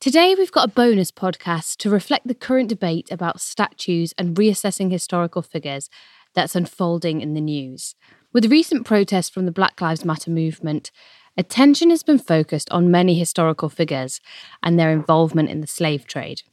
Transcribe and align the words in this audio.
Today, 0.00 0.34
we've 0.34 0.50
got 0.50 0.70
a 0.70 0.72
bonus 0.72 1.12
podcast 1.12 1.76
to 1.76 1.90
reflect 1.90 2.26
the 2.26 2.34
current 2.34 2.70
debate 2.70 3.10
about 3.10 3.38
statues 3.38 4.14
and 4.16 4.34
reassessing 4.34 4.90
historical 4.90 5.42
figures 5.42 5.90
that's 6.32 6.56
unfolding 6.56 7.20
in 7.20 7.34
the 7.34 7.40
news. 7.42 7.94
With 8.32 8.50
recent 8.50 8.86
protests 8.86 9.28
from 9.28 9.44
the 9.44 9.52
Black 9.52 9.78
Lives 9.78 10.02
Matter 10.02 10.30
movement, 10.30 10.90
attention 11.36 11.90
has 11.90 12.02
been 12.02 12.18
focused 12.18 12.70
on 12.70 12.90
many 12.90 13.18
historical 13.18 13.68
figures 13.68 14.22
and 14.62 14.78
their 14.78 14.90
involvement 14.90 15.50
in 15.50 15.60
the 15.60 15.66
slave 15.66 16.06
trade. 16.06 16.44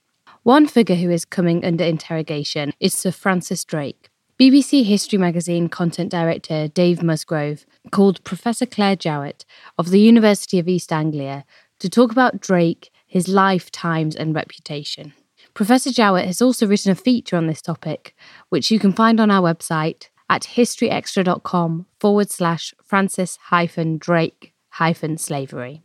One 0.44 0.68
figure 0.68 0.98
who 0.98 1.10
is 1.10 1.24
coming 1.24 1.64
under 1.64 1.86
interrogation 1.86 2.74
is 2.82 2.94
Sir 2.94 3.12
Francis 3.12 3.64
Drake. 3.64 4.10
BBC 4.38 4.84
History 4.84 5.18
Magazine 5.18 5.70
content 5.70 6.12
director 6.12 6.68
Dave 6.68 7.02
Musgrove 7.02 7.66
called 7.92 8.22
Professor 8.26 8.66
Claire 8.66 8.98
Jowitt 8.98 9.46
of 9.78 9.90
the 9.90 10.02
University 10.02 10.60
of 10.60 10.68
East 10.68 10.92
Anglia 10.92 11.46
to 11.80 11.90
talk 11.90 12.12
about 12.12 12.42
Drake, 12.42 12.92
his 13.08 13.28
life, 13.28 13.72
times, 13.72 14.16
and 14.16 14.36
reputation. 14.36 15.14
Professor 15.54 15.90
Jowitt 15.90 16.26
has 16.26 16.42
also 16.42 16.68
written 16.68 16.92
a 16.92 16.96
feature 16.96 17.36
on 17.36 17.48
this 17.48 17.62
topic, 17.62 18.16
which 18.50 18.70
you 18.70 18.78
can 18.78 18.94
find 18.94 19.20
on 19.20 19.32
our 19.32 19.42
website 19.42 20.10
at 20.30 20.44
historyextra.com 20.44 21.88
forward 22.00 22.30
slash 22.30 22.74
Francis 22.84 23.38
hyphen 23.46 23.98
Drake 23.98 24.54
hyphen 24.70 25.18
slavery. 25.18 25.82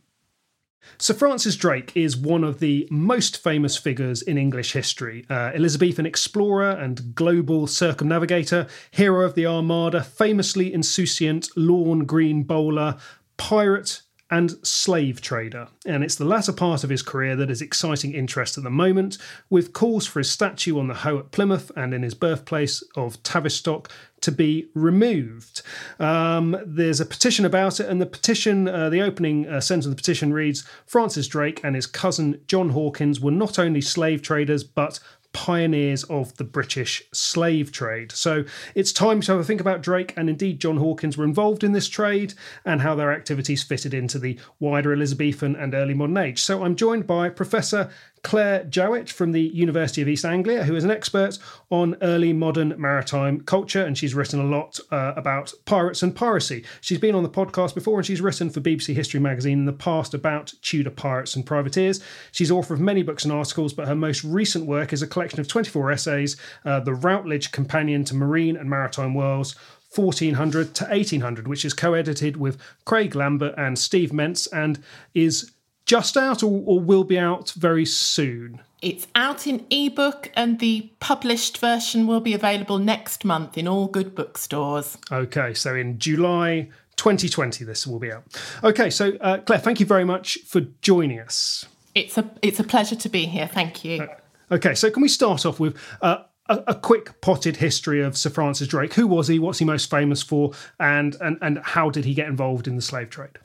Sir 0.97 1.13
Francis 1.13 1.55
Drake 1.55 1.93
is 1.95 2.15
one 2.15 2.43
of 2.43 2.59
the 2.59 2.87
most 2.91 3.41
famous 3.41 3.77
figures 3.77 4.21
in 4.21 4.37
English 4.37 4.73
history. 4.73 5.25
Uh, 5.29 5.51
Elizabethan 5.55 6.05
explorer 6.05 6.69
and 6.69 7.15
global 7.15 7.67
circumnavigator, 7.67 8.67
hero 8.91 9.25
of 9.25 9.33
the 9.33 9.47
Armada, 9.47 10.03
famously 10.03 10.71
insouciant 10.73 11.49
lawn 11.55 12.05
green 12.05 12.43
bowler, 12.43 12.97
pirate, 13.37 14.02
and 14.33 14.65
slave 14.65 15.21
trader. 15.21 15.67
And 15.85 16.03
it's 16.03 16.15
the 16.15 16.25
latter 16.25 16.51
part 16.51 16.83
of 16.83 16.89
his 16.89 17.03
career 17.03 17.35
that 17.35 17.51
is 17.51 17.61
exciting 17.61 18.15
interest 18.15 18.57
at 18.57 18.63
the 18.63 18.71
moment, 18.71 19.19
with 19.47 19.73
calls 19.73 20.07
for 20.07 20.19
his 20.19 20.31
statue 20.31 20.79
on 20.79 20.87
the 20.87 20.95
Hoe 20.95 21.19
at 21.19 21.31
Plymouth 21.31 21.71
and 21.75 21.93
in 21.93 22.01
his 22.01 22.15
birthplace 22.15 22.81
of 22.95 23.21
Tavistock 23.21 23.91
to 24.21 24.31
be 24.31 24.69
removed. 24.73 25.61
Um, 25.99 26.57
there's 26.65 26.99
a 26.99 27.05
petition 27.05 27.45
about 27.45 27.79
it, 27.79 27.87
and 27.87 28.01
the 28.01 28.07
petition, 28.07 28.67
uh, 28.67 28.89
the 28.89 29.01
opening 29.01 29.47
uh, 29.47 29.61
sentence 29.61 29.85
of 29.85 29.91
the 29.91 29.97
petition 29.97 30.33
reads 30.33 30.67
Francis 30.87 31.27
Drake 31.27 31.61
and 31.63 31.75
his 31.75 31.85
cousin 31.85 32.41
John 32.47 32.69
Hawkins 32.69 33.19
were 33.19 33.31
not 33.31 33.59
only 33.59 33.81
slave 33.81 34.23
traders, 34.23 34.63
but 34.63 34.99
pioneers 35.33 36.03
of 36.05 36.35
the 36.37 36.43
British 36.43 37.03
slave 37.11 37.71
trade. 37.71 38.11
So 38.11 38.45
it's 38.75 38.93
time 38.93 39.21
to 39.21 39.31
have 39.33 39.41
a 39.41 39.43
think 39.43 39.59
about 39.59 39.81
Drake 39.81 40.13
and 40.15 40.29
indeed 40.29 40.61
John 40.61 40.77
Hawkins 40.77 41.17
were 41.17 41.25
involved 41.25 41.63
in 41.63 41.73
this 41.73 41.89
trade 41.89 42.33
and 42.63 42.81
how 42.81 42.95
their 42.95 43.11
activities 43.11 43.63
fitted 43.63 43.93
into 43.93 44.19
the 44.19 44.39
wider 44.59 44.93
Elizabethan 44.93 45.55
and 45.55 45.73
early 45.73 45.93
modern 45.93 46.17
age. 46.17 46.41
So 46.41 46.63
I'm 46.63 46.75
joined 46.75 47.07
by 47.07 47.29
Professor 47.29 47.89
Claire 48.23 48.63
Jowitt 48.63 49.09
from 49.09 49.33
the 49.33 49.41
University 49.41 50.01
of 50.01 50.07
East 50.07 50.23
Anglia, 50.23 50.63
who 50.63 50.75
is 50.75 50.85
an 50.85 50.91
expert 50.91 51.37
on 51.69 51.97
early 52.01 52.31
modern 52.31 52.73
maritime 52.77 53.41
culture, 53.41 53.83
and 53.83 53.97
she's 53.97 54.15
written 54.15 54.39
a 54.39 54.45
lot 54.45 54.79
uh, 54.91 55.13
about 55.17 55.53
pirates 55.65 56.01
and 56.01 56.15
piracy. 56.15 56.63
She's 56.79 56.99
been 56.99 57.15
on 57.15 57.23
the 57.23 57.29
podcast 57.29 57.75
before, 57.75 57.97
and 57.99 58.05
she's 58.05 58.21
written 58.21 58.49
for 58.49 58.61
BBC 58.61 58.95
History 58.95 59.19
Magazine 59.19 59.59
in 59.59 59.65
the 59.65 59.73
past 59.73 60.13
about 60.13 60.53
Tudor 60.61 60.89
pirates 60.89 61.35
and 61.35 61.45
privateers. 61.45 62.01
She's 62.31 62.49
author 62.49 62.73
of 62.73 62.79
many 62.79 63.03
books 63.03 63.25
and 63.25 63.33
articles, 63.33 63.73
but 63.73 63.89
her 63.89 63.95
most 63.95 64.23
recent 64.23 64.65
work 64.65 64.93
is 64.93 65.01
a 65.01 65.07
collection 65.07 65.41
of 65.41 65.49
24 65.49 65.91
essays, 65.91 66.37
uh, 66.63 66.79
The 66.79 66.95
Routledge 66.95 67.51
Companion 67.51 68.05
to 68.05 68.15
Marine 68.15 68.55
and 68.55 68.69
Maritime 68.69 69.13
Worlds. 69.13 69.55
1400 69.95 70.73
to 70.73 70.85
1800, 70.85 71.47
which 71.47 71.63
is 71.63 71.71
co 71.71 71.93
edited 71.93 72.35
with 72.35 72.57
Craig 72.83 73.13
Lambert 73.13 73.53
and 73.57 73.77
Steve 73.77 74.09
Mentz 74.09 74.47
and 74.51 74.83
is 75.13 75.51
just 75.85 76.17
out 76.17 76.43
or, 76.43 76.63
or 76.65 76.79
will 76.79 77.03
be 77.03 77.17
out 77.17 77.51
very 77.51 77.85
soon? 77.85 78.61
It's 78.81 79.07
out 79.15 79.47
in 79.47 79.65
ebook, 79.69 80.29
and 80.35 80.59
the 80.59 80.91
published 80.99 81.57
version 81.57 82.05
will 82.05 82.19
be 82.19 82.33
available 82.33 82.79
next 82.79 83.23
month 83.23 83.57
in 83.57 83.67
all 83.67 83.87
good 83.87 84.13
bookstores. 84.13 84.97
Okay, 85.09 85.53
so 85.53 85.73
in 85.73 85.99
July 85.99 86.69
2020, 86.97 87.63
this 87.63 87.87
will 87.87 87.99
be 87.99 88.11
out. 88.11 88.23
Okay, 88.61 88.89
so 88.89 89.13
uh, 89.21 89.37
Claire, 89.37 89.59
thank 89.59 89.79
you 89.79 89.85
very 89.85 90.03
much 90.03 90.39
for 90.45 90.61
joining 90.81 91.19
us. 91.19 91.65
It's 91.95 92.17
a 92.17 92.29
it's 92.41 92.59
a 92.59 92.63
pleasure 92.63 92.95
to 92.95 93.07
be 93.07 93.25
here. 93.25 93.47
Thank 93.47 93.85
you. 93.85 94.03
Uh, 94.03 94.07
Okay, 94.53 94.75
so 94.75 94.91
can 94.91 95.01
we 95.01 95.07
start 95.07 95.47
off 95.47 95.59
with 95.59 95.75
uh, 96.01 96.23
a, 96.47 96.63
a, 96.67 96.75
quick 96.75 97.19
potted 97.21 97.57
history 97.57 98.03
of 98.03 98.15
Sir 98.15 98.29
Francis 98.29 98.67
Drake? 98.67 98.93
Who 98.93 99.07
was 99.07 99.27
he? 99.27 99.39
What's 99.39 99.57
he 99.57 99.65
most 99.65 99.89
famous 99.89 100.21
for? 100.21 100.51
And 100.79 101.15
and 101.21 101.39
and 101.41 101.59
how 101.59 101.89
did 101.89 102.05
he 102.05 102.13
get 102.13 102.27
involved 102.27 102.67
in 102.67 102.75
the 102.75 102.81
slave 102.81 103.09
trade? 103.09 103.39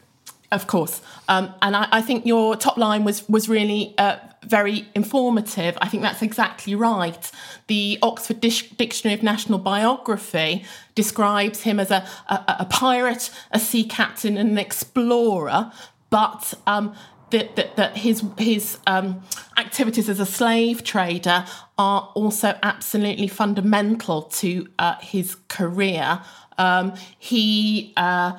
Of 0.51 0.67
course, 0.67 1.03
um, 1.29 1.53
and 1.61 1.77
I, 1.77 1.89
I, 1.93 2.01
think 2.01 2.25
your 2.25 2.57
top 2.57 2.79
line 2.79 3.05
was 3.05 3.29
was 3.29 3.51
really 3.51 3.95
uh, 3.99 4.17
very 4.47 4.89
informative. 4.95 5.77
I 5.83 5.89
think 5.89 6.03
that's 6.03 6.23
exactly 6.23 6.75
right. 6.75 7.31
The 7.67 7.99
Oxford 8.01 8.41
Dictionary 8.41 9.15
of 9.15 9.23
National 9.23 9.59
Biography 9.59 10.65
describes 10.95 11.63
him 11.63 11.79
as 11.79 11.91
a, 11.91 12.07
a, 12.31 12.57
a 12.61 12.65
pirate, 12.65 13.31
a 13.51 13.59
sea 13.59 13.85
captain, 13.85 14.39
and 14.39 14.51
an 14.51 14.59
explorer. 14.59 15.71
But 16.09 16.55
um, 16.67 16.95
that, 17.31 17.57
that, 17.57 17.77
that, 17.77 17.97
his 17.99 18.25
his 18.39 18.79
um, 18.87 19.23
activities 19.59 20.09
as 20.09 20.19
a 20.19 20.27
slave 20.27 20.83
trader 20.83 21.45
are 21.77 22.11
also 22.15 22.59
absolutely 22.63 23.29
fundamental 23.29 24.23
to 24.23 24.67
uh, 24.79 24.97
his 25.01 25.37
career. 25.49 26.23
Um, 26.57 26.95
he 27.19 27.93
uh, 27.97 28.39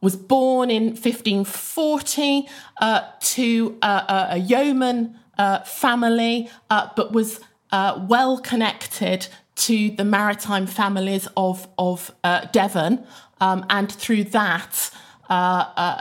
was 0.00 0.16
born 0.16 0.70
in 0.70 0.88
1540 0.88 2.48
uh, 2.80 3.02
to 3.20 3.78
uh, 3.82 4.28
a 4.30 4.38
yeoman 4.38 5.18
uh, 5.38 5.60
family, 5.60 6.50
uh, 6.70 6.88
but 6.96 7.12
was 7.12 7.40
uh, 7.72 8.04
well 8.08 8.38
connected 8.38 9.28
to 9.54 9.90
the 9.90 10.04
maritime 10.04 10.66
families 10.66 11.28
of, 11.36 11.68
of 11.78 12.10
uh, 12.24 12.46
Devon, 12.46 13.04
um, 13.40 13.64
and 13.70 13.92
through 13.92 14.24
that, 14.24 14.90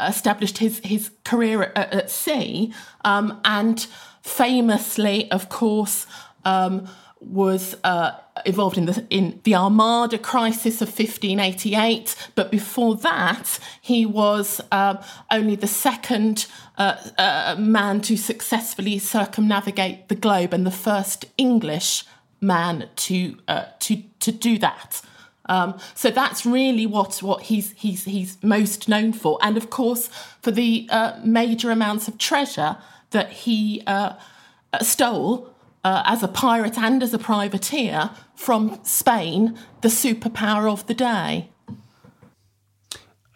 established 0.08 0.58
his, 0.58 0.80
his 0.80 1.12
career 1.24 1.72
at, 1.76 1.94
at 1.94 2.12
sea. 2.12 2.74
Um, 3.06 3.40
and 3.46 3.86
famously, 4.22 5.30
of 5.32 5.50
course, 5.50 6.08
um, 6.46 6.90
was 7.20 7.76
involved 8.46 8.78
in 8.78 8.86
the 8.86 9.06
in 9.10 9.40
the 9.44 9.56
Armada 9.56 10.18
crisis 10.18 10.82
of 10.82 10.88
1588, 10.88 12.16
but 12.36 12.52
before 12.52 12.96
that, 12.96 13.60
he 13.82 14.06
was 14.06 14.62
uh, 14.72 15.02
only 15.32 15.56
the 15.56 15.68
second 15.68 16.48
uh, 16.78 16.96
uh, 17.18 17.56
man 17.60 18.02
to 18.02 18.18
successfully 18.18 19.00
circumnavigate 19.00 20.08
the 20.10 20.16
globe 20.16 20.54
and 20.54 20.66
the 20.66 20.72
first 20.72 21.26
English 21.38 22.06
man 22.42 22.90
to 22.96 23.38
uh, 23.48 23.66
to 23.80 24.04
to 24.20 24.32
do 24.32 24.58
that. 24.58 25.02
Um, 25.46 25.80
so 25.96 26.12
that's 26.12 26.46
really 26.46 26.86
what 26.86 27.24
what 27.24 27.44
he's 27.44 27.72
he's 27.78 28.06
he's 28.06 28.38
most 28.44 28.88
known 28.88 29.14
for, 29.14 29.40
and 29.42 29.58
of 29.58 29.70
course 29.70 30.08
for 30.42 30.52
the 30.52 30.88
uh, 30.92 31.20
major 31.24 31.72
amounts 31.72 32.08
of 32.08 32.18
treasure 32.18 32.78
that 33.12 33.32
he 33.32 33.84
stole 34.82 35.54
uh, 35.84 36.04
as 36.06 36.24
a 36.24 36.28
pirate 36.28 36.78
and 36.78 37.02
as 37.02 37.14
a 37.14 37.20
privateer 37.20 38.12
from 38.36 38.80
Spain, 38.84 39.58
the 39.82 39.88
superpower 39.88 40.72
of 40.72 40.86
the 40.88 40.94
day. 40.94 41.50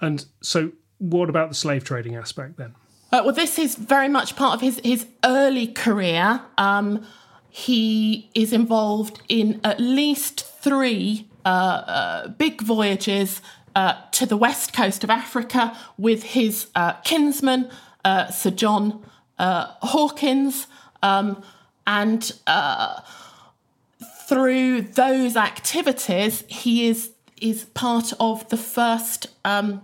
And 0.02 0.26
so, 0.42 0.72
what 0.98 1.30
about 1.30 1.50
the 1.50 1.56
slave 1.56 1.84
trading 1.84 2.16
aspect 2.16 2.58
then? 2.58 2.76
Uh, 3.12 3.22
well, 3.26 3.34
this 3.34 3.60
is 3.60 3.76
very 3.76 4.10
much 4.10 4.36
part 4.36 4.56
of 4.56 4.62
his, 4.62 4.82
his 4.84 5.06
early 5.24 5.68
career. 5.68 6.42
Um, 6.58 7.06
he 7.50 8.30
is 8.34 8.52
involved 8.52 9.22
in 9.30 9.62
at 9.64 9.80
least 9.80 10.46
three 10.62 11.30
uh, 11.46 11.50
uh 11.50 12.28
big 12.30 12.62
voyages 12.62 13.42
uh, 13.76 13.96
to 14.12 14.26
the 14.26 14.38
west 14.38 14.74
coast 14.74 15.04
of 15.04 15.10
Africa 15.10 15.78
with 15.98 16.24
his 16.24 16.68
uh, 16.74 16.94
kinsman, 17.04 17.70
Sir 18.32 18.50
John 18.50 19.06
Hawkins. 19.38 20.68
Um, 21.02 21.44
and 21.86 22.32
uh, 22.48 23.02
through 24.28 24.82
those 24.82 25.36
activities, 25.36 26.44
he 26.48 26.88
is 26.88 27.12
is 27.42 27.66
part 27.74 28.14
of 28.20 28.48
the 28.50 28.58
first 28.58 29.28
um, 29.44 29.82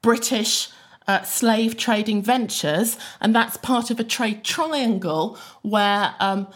British 0.00 0.68
uh, 1.08 1.22
slave 1.22 1.76
trading 1.76 2.22
ventures, 2.22 2.96
and 3.20 3.34
that's 3.34 3.56
part 3.56 3.90
of 3.90 3.98
a 4.00 4.04
trade 4.04 4.44
triangle 4.44 5.38
where. 5.62 6.14
Um, 6.20 6.46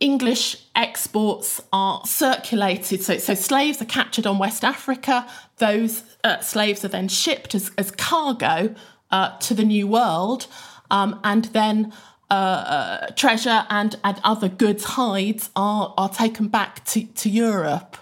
English 0.00 0.56
exports 0.74 1.60
are 1.72 2.04
circulated. 2.04 3.04
So, 3.04 3.18
so 3.18 3.34
slaves 3.34 3.80
are 3.80 3.84
captured 3.84 4.26
on 4.26 4.36
West 4.36 4.64
Africa. 4.64 5.28
Those 5.58 6.02
uh, 6.24 6.40
slaves 6.40 6.84
are 6.84 6.88
then 6.88 7.06
shipped 7.06 7.54
as, 7.54 7.70
as 7.78 7.92
cargo 7.92 8.74
uh, 9.12 9.38
to 9.38 9.54
the 9.54 9.64
New 9.64 9.86
World. 9.86 10.48
Um, 10.90 11.20
and 11.22 11.44
then 11.46 11.92
uh, 12.32 12.34
uh, 12.34 13.06
treasure 13.08 13.66
and, 13.68 13.96
and 14.02 14.18
other 14.24 14.48
goods 14.48 14.84
hides 14.84 15.50
are, 15.54 15.92
are 15.98 16.08
taken 16.08 16.48
back 16.48 16.82
to, 16.86 17.04
to 17.04 17.28
Europe. 17.28 17.98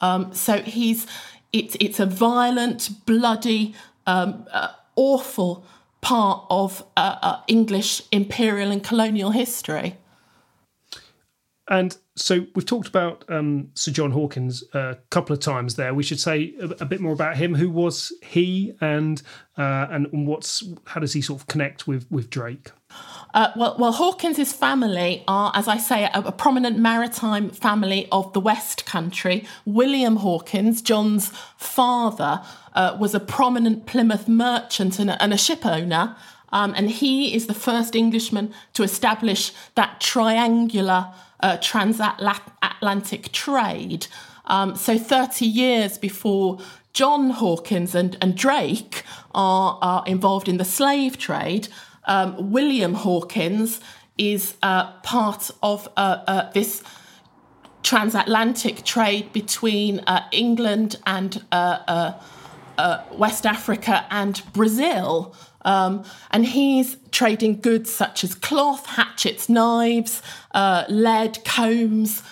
Um, 0.00 0.32
so 0.32 0.58
he's 0.58 1.08
it's 1.52 1.76
it's 1.80 1.98
a 1.98 2.06
violent, 2.06 2.90
bloody, 3.06 3.74
um, 4.06 4.46
uh, 4.52 4.68
awful 4.94 5.64
part 6.00 6.46
of 6.48 6.84
uh, 6.96 7.18
uh, 7.22 7.40
English 7.48 8.02
imperial 8.12 8.70
and 8.70 8.84
colonial 8.84 9.32
history. 9.32 9.96
And 11.68 11.96
so 12.16 12.44
we've 12.54 12.66
talked 12.66 12.88
about 12.88 13.24
um, 13.28 13.70
Sir 13.74 13.92
John 13.92 14.10
Hawkins 14.10 14.64
a 14.74 14.96
couple 15.10 15.32
of 15.32 15.40
times 15.40 15.76
there. 15.76 15.94
We 15.94 16.02
should 16.02 16.18
say 16.18 16.54
a, 16.60 16.64
a 16.80 16.84
bit 16.84 17.00
more 17.00 17.12
about 17.12 17.36
him. 17.36 17.54
Who 17.54 17.70
was 17.70 18.12
he, 18.20 18.74
and 18.80 19.22
uh, 19.56 19.86
and 19.90 20.26
what's 20.26 20.64
how 20.86 21.00
does 21.00 21.12
he 21.12 21.22
sort 21.22 21.40
of 21.40 21.46
connect 21.46 21.86
with 21.86 22.10
with 22.10 22.30
Drake? 22.30 22.72
Uh, 23.32 23.50
well, 23.56 23.76
well, 23.78 23.92
Hawkins's 23.92 24.52
family 24.52 25.24
are, 25.26 25.52
as 25.54 25.66
I 25.66 25.78
say, 25.78 26.04
a, 26.04 26.10
a, 26.18 26.32
prominent 26.32 26.78
maritime 26.78 27.48
family 27.48 28.06
of 28.12 28.30
the 28.34 28.40
West 28.40 28.84
Country. 28.84 29.46
William 29.64 30.16
Hawkins, 30.16 30.82
John's 30.82 31.28
father, 31.56 32.42
uh, 32.74 32.94
was 33.00 33.14
a 33.14 33.20
prominent 33.20 33.86
Plymouth 33.86 34.28
merchant 34.28 34.98
and 34.98 35.08
a, 35.08 35.22
and 35.22 35.32
a 35.32 35.38
ship 35.38 35.64
owner. 35.64 36.14
Um, 36.52 36.74
and 36.76 36.90
he 36.90 37.34
is 37.34 37.46
the 37.46 37.54
first 37.54 37.96
Englishman 37.96 38.52
to 38.74 38.82
establish 38.82 39.52
that 39.74 40.00
triangular 40.00 41.14
uh, 41.42 41.56
transatlantic 41.58 43.32
trade. 43.32 44.06
Um, 44.46 44.74
so, 44.76 44.98
30 44.98 45.46
years 45.46 45.98
before 45.98 46.58
John 46.92 47.30
Hawkins 47.30 47.94
and, 47.94 48.16
and 48.20 48.36
Drake 48.36 49.04
are, 49.34 49.78
are 49.80 50.04
involved 50.06 50.48
in 50.48 50.58
the 50.58 50.64
slave 50.64 51.18
trade, 51.18 51.68
um, 52.04 52.50
William 52.50 52.94
Hawkins 52.94 53.80
is 54.18 54.56
uh, 54.62 54.92
part 55.00 55.50
of 55.62 55.88
uh, 55.96 56.22
uh, 56.26 56.50
this 56.52 56.82
transatlantic 57.82 58.84
trade 58.84 59.32
between 59.32 60.00
uh, 60.00 60.24
England 60.32 60.96
and 61.06 61.42
uh, 61.50 62.12
West 63.12 63.46
Africa 63.46 64.06
and 64.10 64.42
Brazil. 64.52 65.34
Um, 65.64 66.04
and 66.30 66.44
he's 66.44 66.96
trading 67.12 67.60
goods 67.60 67.90
such 67.92 68.24
as 68.24 68.34
cloth, 68.34 68.86
hatchets, 68.86 69.48
knives, 69.48 70.20
lead, 70.54 71.44
combs. 71.44 72.22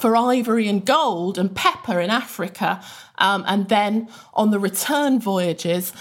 for 0.00 0.16
ivory 0.16 0.66
and 0.68 0.84
gold 0.84 1.38
and 1.38 1.54
pepper 1.54 2.00
in 2.00 2.10
Africa, 2.10 2.82
um, 3.18 3.44
and 3.46 3.68
then 3.68 4.08
on 4.34 4.50
the 4.50 4.58
return 4.58 5.20
voyages, 5.20 5.92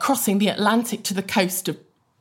crossing 0.00 0.38
the 0.38 0.48
Atlantic 0.48 1.02
to 1.04 1.14
the 1.14 1.22
coast 1.22 1.68
of 1.68 1.76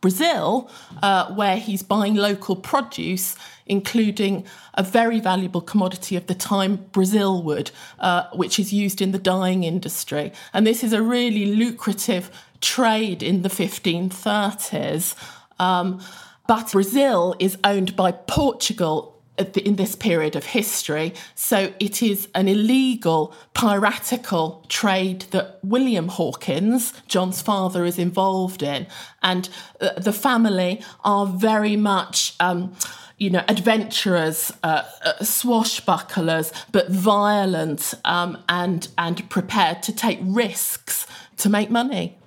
Brazil, 0.06 0.70
uh, 1.02 1.34
where 1.34 1.58
he's 1.58 1.82
buying 1.82 2.14
local 2.14 2.56
produce, 2.56 3.36
including 3.66 4.46
a 4.76 4.84
very 4.84 5.20
valuable 5.20 5.62
commodity 5.62 6.16
of 6.16 6.28
the 6.28 6.36
time, 6.36 6.76
Brazil 6.92 7.42
wood, 7.42 7.72
uh, 7.98 8.26
which 8.32 8.60
is 8.60 8.72
used 8.72 9.02
in 9.02 9.14
the 9.14 9.18
dyeing 9.18 9.64
industry. 9.64 10.32
And 10.54 10.68
this 10.68 10.84
is 10.84 10.94
a 10.94 11.02
really 11.02 11.48
lucrative 11.56 12.30
trade 12.62 13.24
in 13.24 13.42
the 13.42 13.50
1530s. 13.50 15.16
Um, 15.58 16.00
but 16.48 16.72
Brazil 16.72 17.36
is 17.40 17.58
owned 17.64 17.96
by 17.96 18.12
Portugal 18.12 19.16
in 19.38 19.76
this 19.76 19.96
period 19.96 20.36
of 20.36 20.46
history. 20.46 21.14
So 21.36 21.74
it 21.80 22.02
is 22.02 22.28
an 22.34 22.48
illegal, 22.48 23.34
piratical 23.54 24.66
trade 24.70 25.22
that 25.32 25.60
William 25.64 26.08
Hawkins, 26.08 26.94
John's 27.08 27.42
father, 27.42 27.86
is 27.86 28.00
involved 28.00 28.64
in. 28.64 28.88
And 29.22 29.50
uh, 29.82 30.00
the 30.00 30.14
family 30.14 30.82
are 31.04 31.26
very 31.26 31.76
much. 31.76 32.36
Um, 32.40 32.76
you 33.18 33.30
know, 33.30 33.46
adventurers, 33.48 34.52
uh, 34.62 34.84
uh, 35.06 35.14
swashbucklers, 35.22 36.52
but 36.74 36.90
violent 36.90 37.94
um, 38.04 38.44
and 38.50 38.90
and 38.98 39.30
prepared 39.30 39.82
to 39.84 39.94
take 39.94 40.20
risks 40.22 41.08
to 41.38 41.48
make 41.48 41.72
money. 41.72 42.18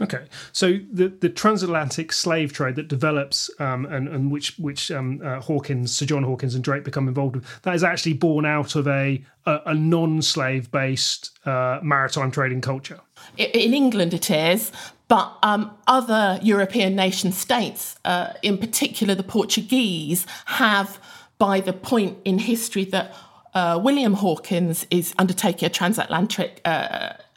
Okay, 0.00 0.26
so 0.52 0.78
the, 0.92 1.08
the 1.08 1.28
transatlantic 1.28 2.12
slave 2.12 2.52
trade 2.52 2.74
that 2.76 2.88
develops 2.88 3.48
um, 3.60 3.86
and, 3.86 4.08
and 4.08 4.30
which 4.30 4.58
which 4.58 4.90
um, 4.90 5.20
uh, 5.24 5.40
Hawkins, 5.40 5.94
Sir 5.96 6.04
John 6.04 6.24
Hawkins, 6.24 6.54
and 6.54 6.64
Drake 6.64 6.84
become 6.84 7.06
involved 7.06 7.36
with, 7.36 7.62
that 7.62 7.74
is 7.74 7.84
actually 7.84 8.14
born 8.14 8.44
out 8.44 8.74
of 8.74 8.88
a 8.88 9.24
a, 9.46 9.60
a 9.66 9.74
non-slave 9.74 10.70
based 10.72 11.38
uh, 11.46 11.78
maritime 11.82 12.30
trading 12.30 12.60
culture. 12.60 13.00
In 13.36 13.72
England, 13.72 14.14
it 14.14 14.30
is, 14.30 14.72
but 15.06 15.36
um, 15.42 15.70
other 15.86 16.40
European 16.42 16.96
nation 16.96 17.30
states, 17.30 17.96
uh, 18.04 18.32
in 18.42 18.58
particular 18.58 19.14
the 19.14 19.22
Portuguese, 19.22 20.26
have 20.46 20.98
by 21.38 21.60
the 21.60 21.72
point 21.72 22.18
in 22.24 22.38
history 22.38 22.84
that 22.86 23.14
uh, 23.54 23.78
William 23.82 24.14
Hawkins 24.14 24.86
is 24.90 25.14
undertaking 25.18 25.66
a 25.66 25.70
transatlantic 25.70 26.60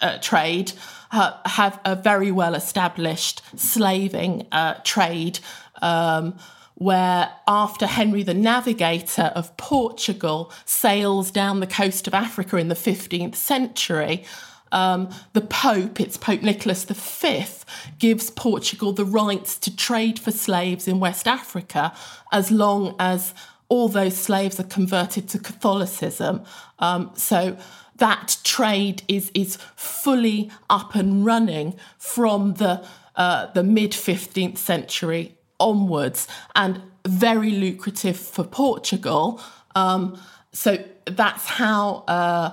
uh, 0.02 0.06
uh, 0.06 0.18
trade, 0.20 0.74
have 1.12 1.80
a 1.86 1.96
very 1.96 2.32
well 2.32 2.56
established 2.56 3.42
slaving 3.60 4.48
uh, 4.52 4.76
trade. 4.84 5.40
Um, 5.82 6.36
where 6.76 7.32
after 7.48 7.88
Henry 7.88 8.22
the 8.22 8.36
Navigator 8.36 9.32
of 9.34 9.58
Portugal 9.58 10.52
sails 10.64 11.32
down 11.32 11.60
the 11.60 11.66
coast 11.66 12.08
of 12.08 12.14
Africa 12.14 12.58
in 12.58 12.68
the 12.68 12.76
15th 12.76 13.34
century, 13.34 14.24
um, 14.72 15.10
the 15.34 15.42
Pope, 15.42 16.00
it's 16.00 16.18
Pope 16.18 16.44
Nicholas 16.44 16.84
V, 16.86 17.46
gives 17.98 18.30
Portugal 18.30 18.92
the 18.92 19.06
rights 19.06 19.58
to 19.58 19.76
trade 19.76 20.20
for 20.20 20.30
slaves 20.30 20.88
in 20.88 21.00
West 21.00 21.28
Africa 21.28 21.94
as 22.32 22.52
long 22.52 22.96
as 23.00 23.34
all 23.70 23.90
those 23.90 24.16
slaves 24.16 24.60
are 24.60 24.64
converted 24.64 25.28
to 25.30 25.40
Catholicism. 25.40 26.44
Um, 26.80 27.12
so 27.16 27.58
that 27.98 28.38
trade 28.44 29.04
is 29.08 29.32
is 29.34 29.58
fully 29.76 30.52
up 30.70 30.96
and 30.96 31.26
running 31.26 31.76
from 31.98 32.56
the 32.56 32.86
uh, 33.16 33.48
the 33.54 33.64
mid 33.64 33.92
15th 33.92 34.58
century 34.58 35.36
onwards, 35.60 36.28
and 36.56 36.82
very 37.06 37.52
lucrative 37.52 38.18
for 38.18 38.44
Portugal. 38.44 39.42
Um, 39.76 40.20
so 40.54 40.84
that's 41.06 41.46
how 41.46 42.04
uh, 42.08 42.52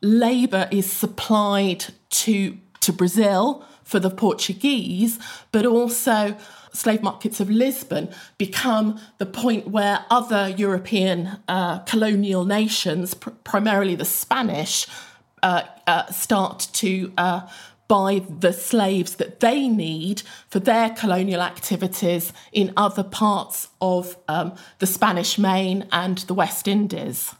labour 0.00 0.68
is 0.70 0.90
supplied 0.90 1.86
to 2.10 2.56
to 2.80 2.92
Brazil 2.92 3.64
for 3.82 3.98
the 3.98 4.10
Portuguese, 4.10 5.18
but 5.52 5.66
also 5.66 6.36
slave 6.74 7.02
markets 7.02 7.40
of 7.40 7.48
Lisbon 7.48 8.10
become 8.36 9.00
the 9.18 9.26
point 9.26 9.68
where 9.68 10.04
other 10.10 10.48
European 10.48 11.38
uh, 11.48 11.78
colonial 11.80 12.44
nations, 12.44 13.14
pr- 13.14 13.30
primarily 13.44 13.94
the 13.94 14.04
Spanish, 14.04 14.86
uh, 15.42 15.62
uh, 15.86 16.06
start 16.06 16.68
to 16.72 17.12
uh, 17.16 17.48
buy 17.86 18.22
the 18.40 18.52
slaves 18.52 19.16
that 19.16 19.40
they 19.40 19.68
need 19.68 20.22
for 20.48 20.58
their 20.58 20.90
colonial 20.90 21.42
activities 21.42 22.32
in 22.52 22.72
other 22.76 23.04
parts 23.04 23.68
of 23.80 24.16
um, 24.28 24.54
the 24.78 24.86
Spanish 24.86 25.38
Main 25.38 25.86
and 25.92 26.18
the 26.18 26.34
West 26.34 26.66
Indies. 26.66 27.34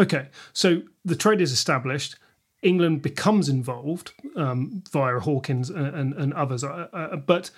Okay, 0.00 0.28
so 0.52 0.82
the 1.04 1.16
trade 1.16 1.40
is 1.40 1.52
established. 1.52 2.16
England 2.62 3.02
becomes 3.02 3.48
involved 3.48 4.12
um, 4.36 4.82
via 4.90 5.20
Hawkins 5.20 5.70
and, 5.70 5.94
and, 5.94 6.14
and 6.14 6.34
others, 6.34 6.64
uh, 6.64 6.88
uh, 6.92 7.16
but 7.16 7.50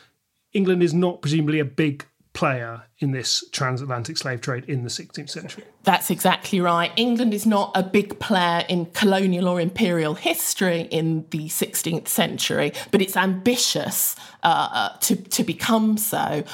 England 0.52 0.83
is 0.83 0.92
not 0.92 1.21
presumably 1.23 1.61
a 1.61 1.64
big 1.64 2.04
player 2.33 2.83
in 3.00 3.11
this 3.11 3.45
transatlantic 3.50 4.16
slave 4.16 4.40
trade 4.40 4.64
in 4.69 4.85
the 4.85 4.88
16th 4.88 5.30
century. 5.30 5.64
That's 5.83 6.11
exactly 6.11 6.61
right. 6.61 6.92
England 6.97 7.35
is 7.35 7.45
not 7.45 7.73
a 7.75 7.83
big 7.83 8.19
player 8.21 8.64
in 8.69 8.87
colonial 8.87 9.49
or 9.49 9.61
imperial 9.61 10.14
history 10.14 10.83
in 10.90 11.26
the 11.30 11.49
16th 11.49 12.09
century, 12.09 12.73
but 12.90 13.02
it's 13.02 13.16
ambitious 13.16 14.16
uh, 14.42 14.69
uh, 14.73 14.97
to, 14.99 15.16
to 15.16 15.42
become 15.42 15.97
so. 15.97 16.45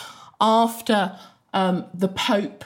After 0.40 1.18
um, 1.52 1.84
the 1.92 2.08
Pope 2.08 2.64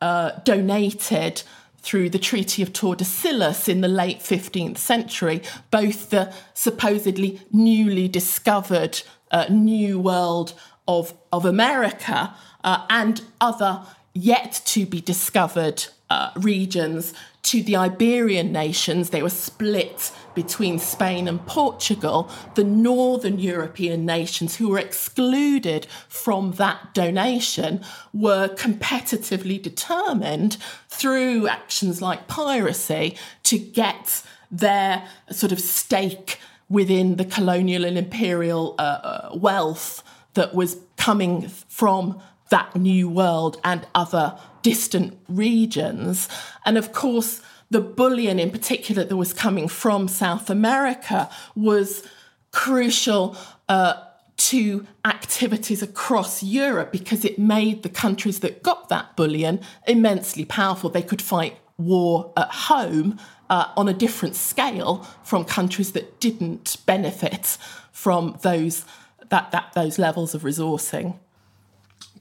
uh, 0.00 0.32
donated 0.44 1.42
through 1.84 2.08
the 2.08 2.18
Treaty 2.18 2.62
of 2.62 2.72
Tordesillas 2.72 3.68
in 3.68 3.82
the 3.82 3.88
late 3.88 4.20
15th 4.20 4.78
century, 4.78 5.42
both 5.70 6.08
the 6.08 6.32
supposedly 6.54 7.40
newly 7.52 8.08
discovered 8.08 9.02
uh, 9.30 9.44
New 9.50 10.00
World 10.00 10.54
of, 10.88 11.12
of 11.30 11.44
America 11.44 12.34
uh, 12.64 12.86
and 12.88 13.20
other 13.38 13.82
yet 14.14 14.62
to 14.64 14.86
be 14.86 15.02
discovered 15.02 15.84
uh, 16.08 16.30
regions 16.36 17.12
to 17.42 17.62
the 17.62 17.76
Iberian 17.76 18.50
nations. 18.50 19.10
They 19.10 19.22
were 19.22 19.28
split 19.28 20.10
between 20.34 20.78
Spain 20.78 21.28
and 21.28 21.44
Portugal, 21.46 22.30
the 22.54 22.64
northern 22.64 23.38
European 23.38 24.04
nations 24.04 24.56
who 24.56 24.68
were 24.68 24.78
excluded 24.78 25.86
from 26.08 26.52
that 26.52 26.94
donation 26.94 27.80
were 28.12 28.48
competitively 28.48 29.60
determined 29.60 30.56
through 30.88 31.48
actions 31.48 32.02
like 32.02 32.28
piracy 32.28 33.16
to 33.44 33.58
get 33.58 34.22
their 34.50 35.06
sort 35.30 35.52
of 35.52 35.60
stake 35.60 36.38
within 36.68 37.16
the 37.16 37.24
colonial 37.24 37.84
and 37.84 37.98
imperial 37.98 38.74
uh, 38.78 38.82
uh, 38.82 39.30
wealth 39.34 40.02
that 40.34 40.54
was 40.54 40.76
coming 40.96 41.48
from 41.68 42.20
that 42.50 42.74
new 42.76 43.08
world 43.08 43.60
and 43.64 43.86
other 43.94 44.38
distant 44.62 45.18
regions. 45.28 46.28
And 46.64 46.78
of 46.78 46.92
course, 46.92 47.42
the 47.70 47.80
bullion 47.80 48.38
in 48.38 48.50
particular 48.50 49.04
that 49.04 49.16
was 49.16 49.32
coming 49.32 49.68
from 49.68 50.08
South 50.08 50.50
America 50.50 51.30
was 51.54 52.06
crucial 52.52 53.36
uh, 53.68 53.94
to 54.36 54.86
activities 55.04 55.82
across 55.82 56.42
Europe 56.42 56.92
because 56.92 57.24
it 57.24 57.38
made 57.38 57.82
the 57.82 57.88
countries 57.88 58.40
that 58.40 58.62
got 58.62 58.88
that 58.88 59.16
bullion 59.16 59.60
immensely 59.86 60.44
powerful. 60.44 60.90
They 60.90 61.02
could 61.02 61.22
fight 61.22 61.58
war 61.78 62.32
at 62.36 62.50
home 62.50 63.18
uh, 63.50 63.72
on 63.76 63.88
a 63.88 63.92
different 63.92 64.36
scale 64.36 65.06
from 65.22 65.44
countries 65.44 65.92
that 65.92 66.20
didn't 66.20 66.76
benefit 66.86 67.58
from 67.92 68.38
those 68.42 68.84
that, 69.30 69.50
that 69.52 69.72
those 69.74 69.98
levels 69.98 70.34
of 70.34 70.42
resourcing. 70.42 71.16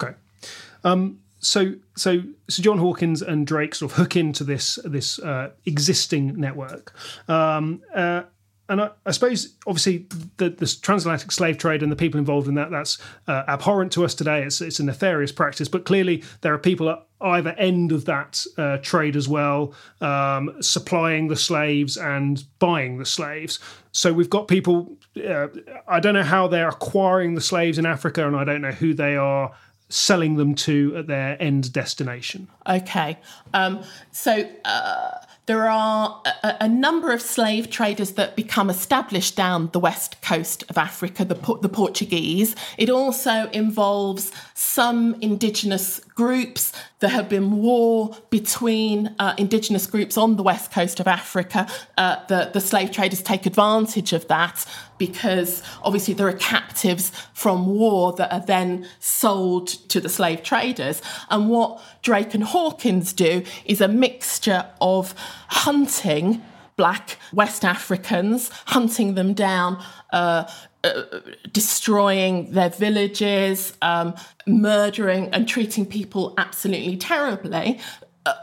Okay. 0.02 0.16
Um, 0.84 1.20
so 1.44 1.74
so 1.96 2.24
so 2.50 2.64
John 2.64 2.78
Hawkins 2.78 3.22
and 3.22 3.46
Drake 3.46 3.76
sort 3.76 3.92
of 3.92 3.98
hook 3.98 4.16
into 4.16 4.44
this 4.44 4.80
this 4.86 5.20
uh, 5.20 5.52
existing 5.66 6.40
network. 6.40 6.94
Um, 7.28 7.82
uh, 7.94 8.24
and 8.70 8.82
I, 8.82 8.92
I, 9.06 9.12
suppose 9.12 9.56
obviously 9.68 10.08
the, 10.38 10.50
the, 10.50 10.66
transatlantic 10.82 11.34
slave 11.34 11.58
trade 11.58 11.84
and 11.84 11.92
the 11.92 11.98
people 11.98 12.18
involved 12.18 12.48
in 12.48 12.56
that 12.56 12.72
that's 12.72 12.98
uh, 13.28 13.44
abhorrent 13.48 13.92
to 13.94 14.06
us 14.06 14.16
today. 14.16 14.44
It's 14.44 14.62
it's 14.62 14.80
a 14.80 14.84
nefarious 14.84 15.34
practice, 15.34 15.68
but 15.68 15.86
clearly 15.86 16.24
there 16.42 16.54
are 16.54 16.58
people 16.58 16.90
at 16.90 17.06
either 17.22 17.52
end 17.52 17.92
of 17.92 18.06
that 18.06 18.46
uh, 18.58 18.78
trade 18.78 19.16
as 19.16 19.28
well, 19.28 19.74
um, 20.02 20.62
supplying 20.62 21.28
the 21.28 21.36
slaves 21.36 21.98
and 21.98 22.44
buying 22.60 22.98
the 22.98 23.06
slaves. 23.06 23.60
So 23.92 24.14
we've 24.14 24.30
got 24.30 24.48
people. 24.48 24.98
Uh, 25.16 25.48
I 25.88 26.00
don't 26.00 26.14
know 26.14 26.24
how 26.24 26.48
they're 26.48 26.70
acquiring 26.70 27.36
the 27.36 27.42
slaves 27.42 27.78
in 27.78 27.86
Africa, 27.86 28.26
and 28.26 28.36
I 28.36 28.44
don't 28.46 28.62
know 28.62 28.72
who 28.72 28.94
they 28.94 29.16
are 29.18 29.54
selling 29.94 30.38
them 30.38 30.56
to 30.56 30.96
at 30.98 31.08
their 31.08 31.42
end 31.42 31.72
destination. 31.72 32.48
Okay, 32.68 33.18
um, 33.54 33.84
so 34.12 34.50
uh, 34.66 35.12
there 35.46 35.68
are 35.68 36.22
a, 36.44 36.58
a, 36.62 36.68
number 36.68 37.12
of 37.12 37.22
slave 37.22 37.70
traders 37.70 38.14
that 38.14 38.36
become 38.36 38.70
established 38.70 39.36
down 39.36 39.70
the 39.72 39.80
west 39.80 40.22
coast 40.22 40.64
of 40.70 40.78
Africa, 40.78 41.26
the, 41.26 41.36
the 41.62 41.70
Portuguese. 41.70 42.56
It 42.78 42.90
also 42.90 43.50
involves 43.52 44.32
some 44.54 45.16
indigenous 45.22 46.00
groups. 46.16 46.72
There 47.04 47.10
have 47.10 47.28
been 47.28 47.58
war 47.58 48.16
between 48.30 49.14
uh, 49.20 49.34
indigenous 49.38 49.88
groups 49.88 50.18
on 50.18 50.38
the 50.38 50.42
west 50.42 50.72
coast 50.72 51.02
of 51.02 51.08
Africa. 51.10 51.68
Uh, 51.98 52.26
the, 52.28 52.50
the 52.54 52.62
slave 52.62 52.92
traders 52.92 53.22
take 53.22 53.46
advantage 53.46 54.14
of 54.14 54.26
that 54.30 54.66
because 54.98 55.62
obviously 55.84 56.14
there 56.14 56.30
are 56.30 56.32
captives 56.38 57.12
from 57.34 57.68
war 57.68 58.14
that 58.14 58.32
are 58.32 58.46
then 58.46 58.88
sold 59.00 59.68
to 59.90 60.00
the 60.00 60.08
slave 60.08 60.44
traders. 60.44 61.02
And 61.30 61.50
what 61.50 61.84
Drake 62.04 62.34
and 62.36 62.44
Hawkins 62.46 63.12
do 63.12 63.44
is 63.66 63.82
a 63.82 63.90
mixture 63.90 64.66
of 64.80 65.14
hunting 65.50 66.42
black 66.78 67.18
West 67.34 67.66
Africans, 67.66 68.50
hunting 68.68 69.16
them 69.16 69.34
down, 69.34 69.84
uh, 70.12 70.50
uh, 70.84 71.04
destroying 71.52 72.52
their 72.52 72.70
villages, 72.70 73.74
um, 73.82 74.14
murdering 74.46 75.30
and 75.30 75.48
treating 75.48 75.86
people 75.86 76.34
absolutely 76.38 76.98
terribly, 76.98 77.80
uh, 78.26 78.34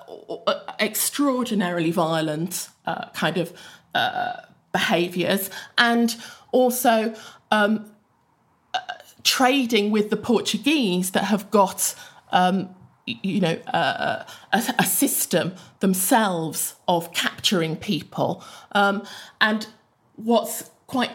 uh 0.47 0.73
extraordinarily 0.79 1.91
violent 1.91 2.69
uh, 2.87 3.09
kind 3.11 3.37
of 3.37 3.53
uh, 3.95 4.37
behaviours, 4.73 5.51
and 5.77 6.17
also 6.53 7.15
um, 7.51 7.91
trading 9.23 9.91
with 9.91 10.11
the 10.11 10.17
Portuguese 10.17 11.11
that 11.11 11.25
have 11.25 11.51
got 11.51 11.95
um, 12.33 12.75
you 13.07 13.41
know, 13.41 13.59
uh, 13.67 14.25
a, 14.53 14.75
a, 14.79 14.85
system 14.85 15.53
themselves 15.81 16.77
of 16.87 17.13
capturing 17.13 17.77
people. 17.77 18.45
Um, 18.73 19.05
and 19.41 19.67
what's 20.17 20.71
quite 20.87 21.11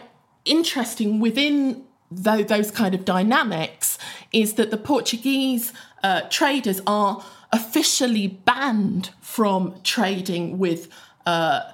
interesting 0.46 1.20
within 1.20 1.84
those 2.10 2.70
kind 2.70 2.94
of 2.94 3.04
dynamics 3.04 3.98
is 4.32 4.54
that 4.54 4.70
the 4.70 4.76
Portuguese 4.76 5.72
uh, 6.02 6.22
traders 6.30 6.80
are 6.86 7.24
officially 7.52 8.28
banned 8.28 9.10
from 9.20 9.74
trading 9.82 10.58
with 10.58 10.88
uh, 11.26 11.72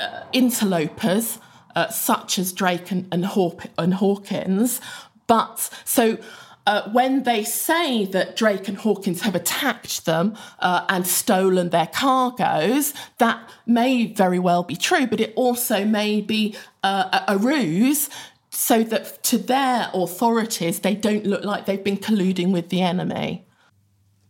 uh 0.00 0.22
interlopers 0.32 1.38
uh, 1.74 1.88
such 1.88 2.38
as 2.38 2.52
Drake 2.52 2.90
and, 2.90 3.06
and, 3.12 3.26
Haw- 3.26 3.58
and 3.76 3.94
Hawkins. 3.94 4.80
But 5.26 5.70
so 5.84 6.18
uh, 6.68 6.86
when 6.90 7.22
they 7.22 7.42
say 7.44 8.04
that 8.04 8.36
Drake 8.36 8.68
and 8.68 8.76
Hawkins 8.76 9.22
have 9.22 9.34
attacked 9.34 10.04
them 10.04 10.36
uh, 10.58 10.84
and 10.90 11.06
stolen 11.06 11.70
their 11.70 11.86
cargoes, 11.86 12.92
that 13.16 13.48
may 13.64 14.12
very 14.12 14.38
well 14.38 14.62
be 14.62 14.76
true, 14.76 15.06
but 15.06 15.18
it 15.18 15.32
also 15.34 15.86
may 15.86 16.20
be 16.20 16.54
uh, 16.82 17.20
a, 17.26 17.38
ruse 17.38 18.10
so 18.50 18.82
that 18.82 19.22
to 19.22 19.38
their 19.38 19.90
authorities, 19.94 20.80
they 20.80 20.94
don't 20.94 21.24
look 21.24 21.42
like 21.42 21.64
they've 21.64 21.82
been 21.82 21.96
colluding 21.96 22.52
with 22.52 22.68
the 22.68 22.82
enemy. 22.82 23.46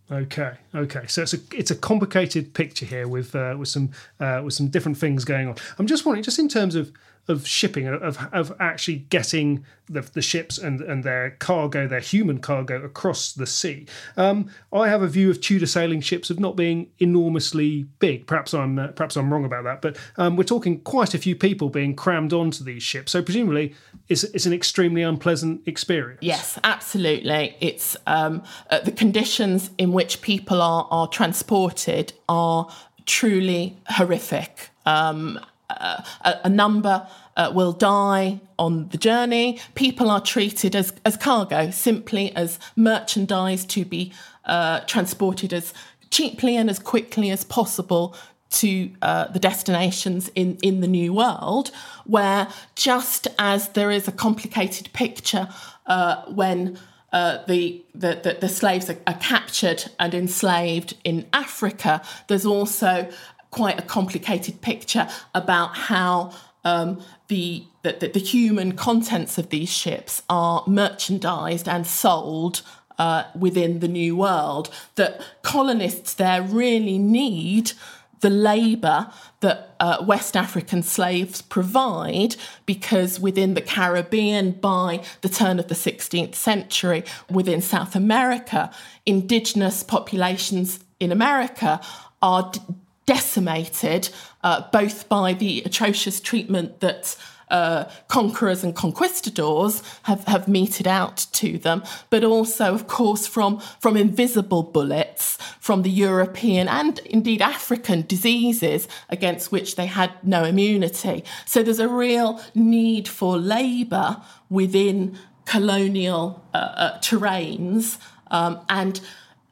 Okay, 0.09 0.53
okay. 0.73 1.07
So 1.09 1.23
it's 1.23 1.35
a 1.35 1.39
it's 1.53 1.73
a 1.73 1.77
complicated 1.77 2.55
picture 2.55 2.87
here 2.87 3.09
with 3.09 3.35
uh, 3.35 3.57
with 3.59 3.69
some 3.69 3.91
uh, 4.21 4.43
with 4.45 4.55
some 4.55 4.69
different 4.69 4.97
things 4.97 5.25
going 5.25 5.49
on. 5.49 5.57
I'm 5.77 5.89
just 5.89 6.07
wondering, 6.07 6.23
just 6.23 6.39
in 6.39 6.49
terms 6.49 6.77
of 6.77 6.93
of 7.29 7.47
shipping 7.47 7.87
of 7.87 8.19
of 8.33 8.57
actually 8.59 8.97
getting 9.11 9.65
the, 9.87 10.01
the 10.01 10.23
ships 10.23 10.59
and 10.59 10.81
and 10.81 11.05
their 11.05 11.31
cargo, 11.39 11.87
their 11.87 12.01
human 12.01 12.39
cargo 12.39 12.83
across 12.83 13.33
the 13.33 13.47
sea. 13.47 13.87
Um, 14.17 14.51
I 14.73 14.89
have 14.89 15.03
a 15.03 15.09
view 15.09 15.31
of 15.31 15.41
Tudor 15.41 15.67
sailing 15.67 16.01
ships 16.01 16.31
of 16.31 16.41
not 16.41 16.57
being 16.57 16.91
enormously 16.99 17.85
big. 17.99 18.27
Perhaps 18.27 18.55
I'm 18.55 18.79
uh, 18.79 18.89
perhaps 18.89 19.17
I'm 19.17 19.33
wrong 19.33 19.45
about 19.45 19.65
that, 19.65 19.83
but 19.83 19.97
um, 20.17 20.37
we're 20.37 20.45
talking 20.45 20.81
quite 20.81 21.15
a 21.15 21.19
few 21.19 21.37
people 21.37 21.69
being 21.69 21.95
crammed 21.95 22.33
onto 22.33 22.65
these 22.65 22.83
ships. 22.83 23.13
So 23.13 23.23
presumably, 23.23 23.75
it's 24.09 24.25
it's 24.25 24.47
an 24.47 24.53
extremely 24.53 25.03
unpleasant 25.03 25.67
experience. 25.67 26.21
Yes, 26.23 26.59
absolutely. 26.65 27.57
It's 27.61 27.97
um, 28.07 28.43
uh, 28.71 28.81
the 28.81 28.93
conditions 28.93 29.71
in 29.79 29.93
which 29.93 30.23
people 30.23 30.63
are 30.63 30.89
are 30.91 31.09
transported 31.09 32.13
are 32.29 32.69
truly 33.05 33.77
horrific. 33.87 34.71
Um, 34.87 35.41
a, 35.71 36.41
a, 36.45 36.49
number 36.49 37.07
uh, 37.37 37.53
will 37.55 37.73
die 37.73 38.41
on 38.59 38.89
the 38.89 38.99
journey. 38.99 39.61
People 39.75 40.11
are 40.11 40.21
treated 40.21 40.75
as, 40.75 40.93
as 41.05 41.17
cargo, 41.17 41.71
simply 41.71 42.35
as 42.35 42.59
merchandise 42.75 43.65
to 43.67 43.85
be 43.85 44.13
uh, 44.45 44.81
transported 44.81 45.53
as 45.53 45.75
cheaply 46.11 46.57
and 46.57 46.71
as 46.71 46.79
quickly 46.79 47.31
as 47.31 47.45
possible 47.45 48.17
to 48.51 48.91
uh, 49.03 49.29
the 49.29 49.39
destinations 49.39 50.31
in, 50.35 50.57
in 50.63 50.81
the 50.81 50.89
New 50.89 51.13
World, 51.13 51.71
where 52.07 52.49
just 52.75 53.29
as 53.39 53.69
there 53.71 53.91
is 53.91 54.09
a 54.09 54.13
complicated 54.13 54.91
picture 54.93 55.49
uh, 55.87 56.25
when 56.27 56.79
uh, 57.13 57.45
the, 57.47 57.85
the, 57.95 58.21
the, 58.23 58.39
the, 58.41 58.49
slaves 58.49 58.91
are, 58.91 58.99
are, 59.07 59.15
captured 59.15 59.85
and 59.99 60.13
enslaved 60.13 60.95
in 61.05 61.27
Africa, 61.33 62.03
there's 62.27 62.45
also 62.45 63.09
quite 63.51 63.79
a 63.79 63.83
complicated 63.83 64.61
picture 64.61 65.09
about 65.35 65.77
how 65.77 66.33
um, 66.65 67.03
the, 67.29 67.65
the, 67.83 68.11
the 68.13 68.21
human 68.21 68.73
contents 68.73 69.39
of 69.39 69.51
these 69.51 69.71
ships 69.73 70.23
are 70.29 70.65
merchandised 70.67 71.69
and 71.69 71.87
sold 71.87 72.63
uh, 72.99 73.25
within 73.39 73.81
the 73.81 73.89
New 73.89 74.17
World. 74.17 74.71
That 74.97 75.21
colonists 75.43 76.15
there 76.15 76.43
really 76.43 76.99
need 76.99 77.73
the 78.21 78.31
labour 78.31 79.11
that 79.41 79.77
uh, 79.79 80.05
West 80.05 80.37
African 80.37 80.83
slaves 80.83 81.41
provide 81.41 82.35
because 82.67 83.21
within 83.21 83.55
the 83.55 83.61
Caribbean, 83.61 84.53
by 84.53 85.05
the 85.21 85.29
turn 85.29 85.61
of 85.61 85.69
the 85.69 85.75
16th 85.75 86.35
century, 86.35 87.05
within 87.31 87.61
South 87.61 87.95
America, 87.95 88.73
indigenous 89.07 89.85
populations 89.85 90.81
in 90.99 91.13
America 91.13 91.81
are 92.21 92.51
d- 92.53 92.61
decimated 93.09 94.11
uh, 94.45 94.61
both 94.71 95.09
by 95.09 95.33
the 95.33 95.63
atrocious 95.65 96.21
treatment 96.21 96.81
that 96.81 97.17
uh, 97.51 97.85
conquerors 98.09 98.63
and 98.63 98.77
conquistadors 98.77 99.83
have, 100.03 100.23
have 100.25 100.47
meted 100.47 100.87
out 100.87 101.17
to 101.33 101.57
them, 101.57 101.83
but 102.11 102.23
also, 102.23 102.75
of 102.75 102.87
course, 102.87 103.27
from, 103.27 103.59
from 103.81 103.97
invisible 103.97 104.63
bullets 104.63 105.39
from 105.59 105.81
the 105.81 105.91
European 105.91 106.69
and 106.69 106.99
indeed 107.07 107.41
African 107.41 108.03
diseases 108.07 108.87
against 109.09 109.51
which 109.51 109.77
they 109.77 109.87
had 109.87 110.13
no 110.23 110.45
immunity. 110.45 111.25
So 111.47 111.63
there's 111.63 111.81
a 111.81 111.89
real 111.89 112.39
need 112.55 113.09
for 113.09 113.39
labour 113.39 114.21
within 114.51 115.17
colonial 115.47 116.45
uh, 116.53 116.59
uh, 116.59 116.99
terrains 116.99 117.97
um, 118.31 118.61
and 118.69 119.01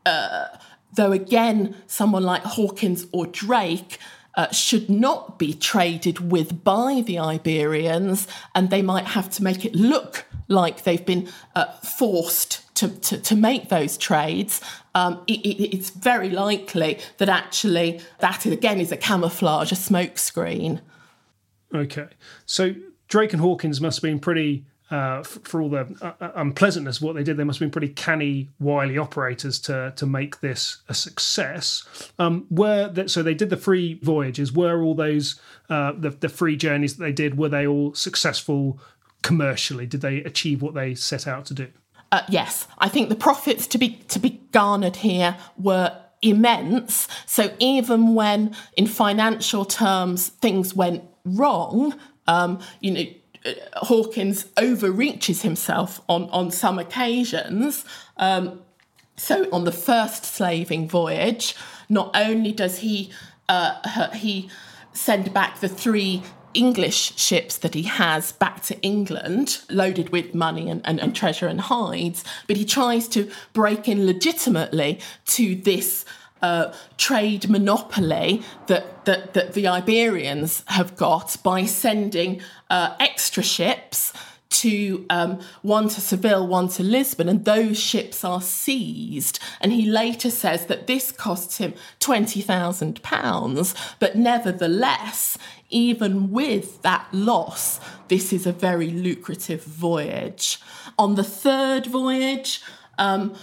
uh, 0.04 0.48
Though 0.96 1.12
again, 1.12 1.76
someone 1.86 2.24
like 2.24 2.42
Hawkins 2.42 3.06
or 3.12 3.26
Drake 3.26 3.98
uh, 4.36 4.50
should 4.50 4.90
not 4.90 5.38
be 5.38 5.54
traded 5.54 6.30
with 6.30 6.62
by 6.62 7.02
the 7.06 7.18
Iberians, 7.18 8.28
and 8.54 8.68
they 8.68 8.82
might 8.82 9.06
have 9.06 9.30
to 9.30 9.42
make 9.42 9.64
it 9.64 9.74
look 9.74 10.26
like 10.48 10.84
they've 10.84 11.04
been 11.04 11.28
uh, 11.54 11.72
forced 11.78 12.74
to, 12.76 12.88
to, 13.00 13.18
to, 13.18 13.34
make 13.34 13.70
those 13.70 13.96
trades. 13.96 14.60
Um, 14.94 15.22
it, 15.26 15.40
it, 15.40 15.76
it's 15.76 15.90
very 15.90 16.28
likely 16.30 16.98
that 17.16 17.30
actually 17.30 18.00
that 18.18 18.44
again 18.44 18.78
is 18.78 18.92
a 18.92 18.96
camouflage, 18.96 19.72
a 19.72 19.74
smokescreen. 19.74 20.80
Okay, 21.74 22.08
so 22.44 22.74
Drake 23.08 23.32
and 23.32 23.40
Hawkins 23.40 23.80
must 23.80 23.98
have 23.98 24.02
been 24.02 24.20
pretty 24.20 24.64
uh, 24.90 25.22
for, 25.22 25.40
for, 25.40 25.62
all 25.62 25.68
the 25.68 25.96
uh, 26.00 26.12
uh, 26.20 26.30
unpleasantness 26.36 26.98
of 26.98 27.02
what 27.02 27.16
they 27.16 27.24
did, 27.24 27.36
they 27.36 27.44
must 27.44 27.58
have 27.58 27.66
been 27.66 27.72
pretty 27.72 27.92
canny, 27.92 28.50
wily 28.60 28.96
operators 28.96 29.58
to 29.58 29.92
to 29.96 30.06
make 30.06 30.40
this 30.40 30.78
a 30.88 30.94
success. 30.94 31.82
Um, 32.18 32.46
were 32.50 32.88
that 32.88 33.10
so 33.10 33.22
they 33.22 33.34
did 33.34 33.50
the 33.50 33.56
free 33.56 33.98
voyages? 34.02 34.52
Were 34.52 34.82
all 34.82 34.94
those 34.94 35.40
uh, 35.68 35.92
the 35.98 36.10
the 36.10 36.28
free 36.28 36.56
journeys 36.56 36.96
that 36.96 37.04
they 37.04 37.12
did? 37.12 37.36
Were 37.36 37.48
they 37.48 37.66
all 37.66 37.94
successful 37.94 38.78
commercially? 39.22 39.86
Did 39.86 40.02
they 40.02 40.18
achieve 40.18 40.62
what 40.62 40.74
they 40.74 40.94
set 40.94 41.26
out 41.26 41.46
to 41.46 41.54
do? 41.54 41.68
Uh, 42.12 42.22
yes, 42.28 42.68
I 42.78 42.88
think 42.88 43.08
the 43.08 43.16
profits 43.16 43.66
to 43.68 43.78
be 43.78 43.96
to 44.08 44.20
be 44.20 44.40
garnered 44.52 44.96
here 44.96 45.36
were 45.58 45.96
immense. 46.22 47.08
So 47.26 47.52
even 47.58 48.14
when, 48.14 48.54
in 48.76 48.86
financial 48.86 49.64
terms, 49.64 50.28
things 50.28 50.74
went 50.74 51.02
wrong, 51.24 51.98
um, 52.28 52.60
you 52.80 52.90
know 52.92 53.04
Hawkins 53.74 54.46
overreaches 54.56 55.42
himself 55.42 56.00
on, 56.08 56.24
on 56.30 56.50
some 56.50 56.78
occasions. 56.78 57.84
Um, 58.16 58.60
so 59.16 59.48
on 59.50 59.64
the 59.64 59.72
first 59.72 60.24
slaving 60.24 60.88
voyage, 60.88 61.54
not 61.88 62.10
only 62.14 62.52
does 62.52 62.78
he 62.78 63.10
uh, 63.48 64.10
he 64.10 64.50
send 64.92 65.32
back 65.32 65.60
the 65.60 65.68
three 65.68 66.22
English 66.52 67.16
ships 67.16 67.58
that 67.58 67.74
he 67.74 67.82
has 67.82 68.32
back 68.32 68.62
to 68.62 68.80
England, 68.80 69.60
loaded 69.68 70.08
with 70.08 70.34
money 70.34 70.70
and, 70.70 70.80
and, 70.84 70.98
and, 70.98 71.14
treasure 71.14 71.46
and 71.46 71.60
hides, 71.60 72.24
but 72.46 72.56
he 72.56 72.64
tries 72.64 73.06
to 73.08 73.30
break 73.52 73.88
in 73.88 74.06
legitimately 74.06 74.98
to 75.26 75.54
this 75.54 76.04
uh, 76.42 76.72
trade 76.96 77.48
monopoly 77.48 78.42
that, 78.66 79.04
that, 79.04 79.34
that 79.34 79.54
the 79.54 79.66
Iberians 79.66 80.62
have 80.66 80.96
got 80.96 81.36
by 81.42 81.64
sending 81.64 82.40
uh, 82.70 82.94
extra 83.00 83.42
ships 83.42 84.12
to 84.48 85.04
um, 85.10 85.40
one 85.62 85.88
to 85.88 86.00
Seville, 86.00 86.46
one 86.46 86.68
to 86.68 86.82
Lisbon, 86.82 87.28
and 87.28 87.44
those 87.44 87.78
ships 87.78 88.24
are 88.24 88.40
seized. 88.40 89.38
And 89.60 89.72
he 89.72 89.86
later 89.86 90.30
says 90.30 90.66
that 90.66 90.86
this 90.86 91.12
costs 91.12 91.58
him 91.58 91.74
£20,000, 92.00 93.94
but 93.98 94.16
nevertheless, 94.16 95.36
even 95.68 96.30
with 96.30 96.80
that 96.82 97.06
loss, 97.12 97.80
this 98.08 98.32
is 98.32 98.46
a 98.46 98.52
very 98.52 98.90
lucrative 98.90 99.62
voyage. 99.64 100.58
On 100.98 101.16
the 101.16 101.24
third 101.24 101.86
voyage, 101.86 102.62
um, 102.98 103.34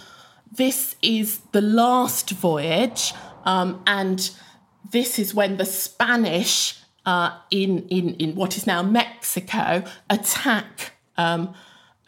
this 0.56 0.96
is 1.02 1.38
the 1.52 1.60
last 1.60 2.30
voyage, 2.30 3.12
um, 3.44 3.82
and 3.86 4.30
this 4.90 5.18
is 5.18 5.34
when 5.34 5.56
the 5.56 5.64
Spanish 5.64 6.80
uh, 7.06 7.36
in, 7.50 7.86
in, 7.88 8.14
in 8.14 8.34
what 8.34 8.56
is 8.56 8.66
now 8.66 8.82
Mexico 8.82 9.84
attack 10.08 10.92
um, 11.16 11.54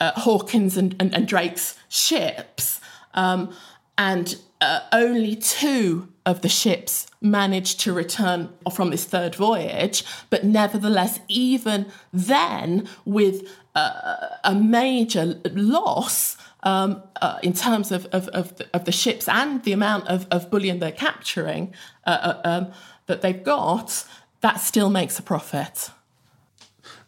uh, 0.01 0.13
Hawkins 0.13 0.77
and, 0.77 0.95
and, 0.99 1.15
and, 1.15 1.29
Drake's 1.29 1.79
ships. 1.89 2.81
Um, 3.15 3.55
and 3.99 4.37
uh, 4.61 4.81
only 4.93 5.37
two 5.37 6.09
of 6.25 6.43
the 6.43 6.49
ships 6.49 7.07
managed 7.21 7.81
to 7.81 7.93
return 7.93 8.51
from 8.73 8.91
this 8.91 9.05
third 9.05 9.35
voyage, 9.35 10.05
but 10.29 10.45
nevertheless, 10.45 11.21
even 11.29 11.87
then, 12.13 12.89
with 13.05 13.49
uh, 13.75 14.29
a 14.45 14.55
major 14.55 15.41
loss, 15.53 16.37
um, 16.67 17.01
uh, 17.23 17.39
in 17.45 17.53
terms 17.53 17.93
of, 17.93 18.07
of, 18.07 18.27
of, 18.29 18.57
the, 18.57 18.67
of, 18.75 18.85
the, 18.87 18.93
ships 18.93 19.29
and 19.29 19.63
the 19.63 19.71
amount 19.71 20.09
of, 20.09 20.27
of 20.33 20.51
bullion 20.51 20.81
they're 20.81 20.91
capturing 20.91 21.73
uh, 22.05 22.11
uh, 22.11 22.41
um, 22.45 22.73
that 23.07 23.23
they've 23.23 23.45
got, 23.45 24.05
that 24.41 24.57
still 24.57 24.91
makes 24.91 25.17
a 25.17 25.23
profit. 25.23 25.91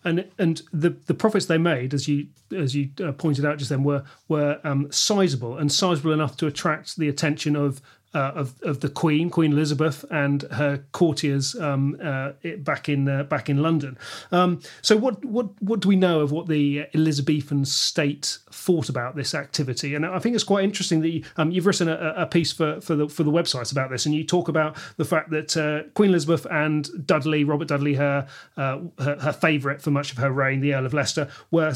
And 0.04 0.30
and 0.38 0.62
the, 0.72 0.90
the 1.06 1.12
profits 1.12 1.46
they 1.46 1.58
made, 1.58 1.92
as 1.92 2.06
you 2.06 2.28
as 2.56 2.76
you 2.76 2.90
uh, 3.04 3.10
pointed 3.10 3.44
out 3.44 3.58
just 3.58 3.68
then, 3.68 3.82
were 3.82 4.04
were 4.28 4.60
um, 4.62 4.90
sizable 4.92 5.58
and 5.58 5.72
sizable 5.72 6.12
enough 6.12 6.36
to 6.36 6.46
attract 6.46 6.96
the 6.96 7.08
attention 7.08 7.56
of 7.56 7.82
uh, 8.14 8.32
of 8.34 8.60
of 8.62 8.80
the 8.80 8.88
Queen, 8.88 9.30
Queen 9.30 9.52
Elizabeth, 9.52 10.04
and 10.10 10.42
her 10.52 10.84
courtiers 10.92 11.54
um, 11.56 11.96
uh, 12.02 12.32
back 12.58 12.88
in 12.88 13.08
uh, 13.08 13.24
back 13.24 13.50
in 13.50 13.62
London. 13.62 13.98
Um, 14.32 14.60
so, 14.82 14.96
what 14.96 15.22
what 15.24 15.60
what 15.62 15.80
do 15.80 15.88
we 15.88 15.96
know 15.96 16.20
of 16.20 16.32
what 16.32 16.48
the 16.48 16.86
Elizabethan 16.94 17.64
state 17.64 18.38
thought 18.50 18.88
about 18.88 19.14
this 19.14 19.34
activity? 19.34 19.94
And 19.94 20.06
I 20.06 20.18
think 20.18 20.34
it's 20.34 20.44
quite 20.44 20.64
interesting 20.64 21.00
that 21.00 21.10
you, 21.10 21.24
um, 21.36 21.50
you've 21.50 21.66
written 21.66 21.88
a, 21.88 22.14
a, 22.16 22.26
piece 22.26 22.52
for 22.52 22.80
for 22.80 22.94
the 22.94 23.08
for 23.08 23.24
the 23.24 23.30
website 23.30 23.72
about 23.72 23.90
this, 23.90 24.06
and 24.06 24.14
you 24.14 24.24
talk 24.24 24.48
about 24.48 24.76
the 24.96 25.04
fact 25.04 25.30
that 25.30 25.56
uh, 25.56 25.88
Queen 25.94 26.10
Elizabeth 26.10 26.46
and 26.50 27.06
Dudley, 27.06 27.44
Robert 27.44 27.68
Dudley, 27.68 27.94
her 27.94 28.26
uh, 28.56 28.80
her, 28.98 29.16
her 29.20 29.32
favourite 29.32 29.82
for 29.82 29.90
much 29.90 30.12
of 30.12 30.18
her 30.18 30.32
reign, 30.32 30.60
the 30.60 30.74
Earl 30.74 30.86
of 30.86 30.94
Leicester, 30.94 31.28
were 31.50 31.72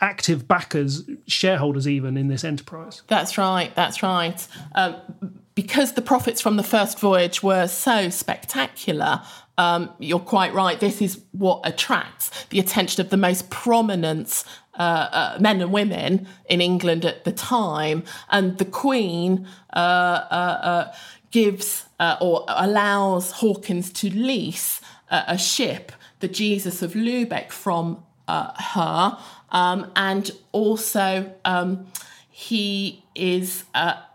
active 0.00 0.46
backers, 0.46 1.08
shareholders 1.26 1.88
even 1.88 2.16
in 2.16 2.28
this 2.28 2.44
enterprise. 2.44 3.02
That's 3.06 3.38
right. 3.38 3.74
That's 3.74 4.02
right. 4.02 4.46
Um, 4.74 4.96
because 5.54 5.92
the 5.92 6.02
profits 6.02 6.40
from 6.40 6.56
the 6.56 6.62
first 6.62 6.98
voyage 6.98 7.42
were 7.42 7.68
so 7.68 8.08
spectacular, 8.08 9.22
um, 9.56 9.90
you're 9.98 10.18
quite 10.18 10.52
right. 10.52 10.80
This 10.80 11.00
is 11.00 11.20
what 11.32 11.60
attracts 11.64 12.46
the 12.46 12.58
attention 12.58 13.00
of 13.00 13.10
the 13.10 13.16
most 13.16 13.50
prominent 13.50 14.44
uh, 14.76 14.82
uh, 14.82 15.38
men 15.40 15.60
and 15.60 15.72
women 15.72 16.26
in 16.48 16.60
England 16.60 17.04
at 17.04 17.24
the 17.24 17.30
time. 17.30 18.02
And 18.30 18.58
the 18.58 18.64
Queen 18.64 19.46
uh, 19.72 19.76
uh, 19.78 20.58
uh 20.62 20.94
gives 21.30 21.86
uh, 21.98 22.16
or 22.20 22.44
allows 22.48 23.32
Hawkins 23.32 23.90
to 23.92 24.10
lease 24.10 24.80
a 25.10 25.36
ship, 25.36 25.92
the 26.20 26.28
Jesus 26.28 26.80
of 26.80 26.92
Lubeck, 26.92 27.50
from 27.50 28.04
her. 28.28 29.18
Um, 29.50 29.90
and 29.96 30.30
also, 30.52 31.32
um, 31.44 31.86
he 32.30 33.04
is 33.14 33.64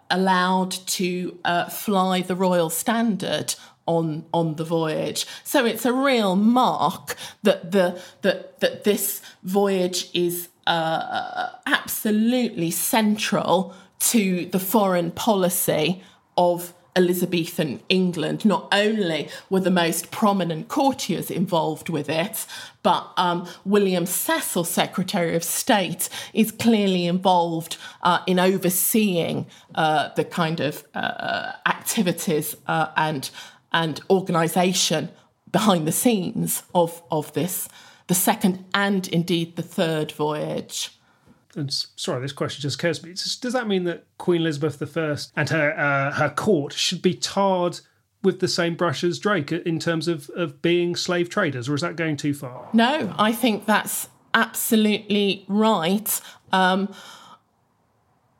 allowed 0.10 0.72
to 0.72 1.38
uh, 1.45 1.69
fly 1.69 2.22
the 2.22 2.36
royal 2.36 2.69
standard 2.69 3.56
on 3.86 4.26
on 4.34 4.56
the 4.56 4.63
voyage. 4.63 5.26
So 5.43 5.65
it's 5.65 5.86
a 5.86 5.93
real 5.93 6.36
mark 6.36 7.15
that 7.43 7.72
the 7.72 8.02
that 8.22 8.60
that 8.60 8.84
this 8.84 9.22
voyage 9.43 10.10
is 10.13 10.50
uh, 10.67 11.50
absolutely 11.65 12.72
central 12.72 13.74
to 14.00 14.45
the 14.45 14.60
foreign 14.60 15.12
policy 15.12 16.04
of 16.38 16.74
Elizabethan 16.95 17.82
England. 17.89 18.45
Not 18.45 18.67
only 18.71 19.30
were 19.49 19.60
the 19.60 19.71
most 19.71 20.12
prominent 20.12 20.67
courtiers 20.67 21.32
involved 21.32 21.89
with 21.89 22.10
it, 22.10 22.45
but 22.84 23.12
um, 23.17 23.47
William 23.65 24.06
Cecil, 24.06 24.63
Secretary 24.63 25.36
of 25.36 25.43
State, 25.43 26.10
is 26.34 26.52
clearly 26.52 27.06
involved 27.06 27.78
uh, 28.02 28.19
in 28.28 28.39
overseeing 28.39 29.47
uh, 29.75 30.10
the 30.15 30.25
kind 30.25 30.60
of 30.60 30.86
uh, 30.93 31.54
activities 31.65 32.56
uh, 32.67 32.88
and 32.95 33.30
and 33.71 34.02
organisation 34.10 35.10
behind 35.52 35.88
the 35.88 35.91
scenes 35.91 36.63
of 36.73 37.02
of 37.12 37.32
this, 37.34 37.69
the 38.08 38.15
second 38.15 38.65
and 38.73 39.08
indeed 39.10 39.56
the 39.56 39.63
third 39.63 40.12
voyage 40.12 40.98
and 41.55 41.73
sorry, 41.95 42.21
this 42.21 42.31
question 42.31 42.62
just 42.62 42.75
occurs 42.79 42.99
to 42.99 43.07
me. 43.07 43.13
Does 43.13 43.53
that 43.53 43.67
mean 43.67 43.83
that 43.85 44.05
Queen 44.17 44.41
Elizabeth 44.41 44.97
I 44.97 45.17
and 45.35 45.49
her 45.49 45.77
uh, 45.77 46.12
her 46.13 46.29
court 46.29 46.73
should 46.73 47.01
be 47.01 47.13
tarred 47.13 47.79
with 48.21 48.39
the 48.39 48.47
same 48.47 48.75
brush 48.75 49.03
as 49.03 49.17
Drake 49.17 49.51
in 49.51 49.79
terms 49.79 50.07
of, 50.07 50.29
of 50.35 50.62
being 50.62 50.95
slave 50.95 51.29
traders, 51.29 51.69
or 51.69 51.75
is 51.75 51.81
that 51.81 51.95
going 51.95 52.17
too 52.17 52.33
far? 52.33 52.67
No, 52.73 53.13
I 53.17 53.31
think 53.31 53.65
that's 53.65 54.09
absolutely 54.33 55.45
right. 55.47 56.21
Um, 56.51 56.93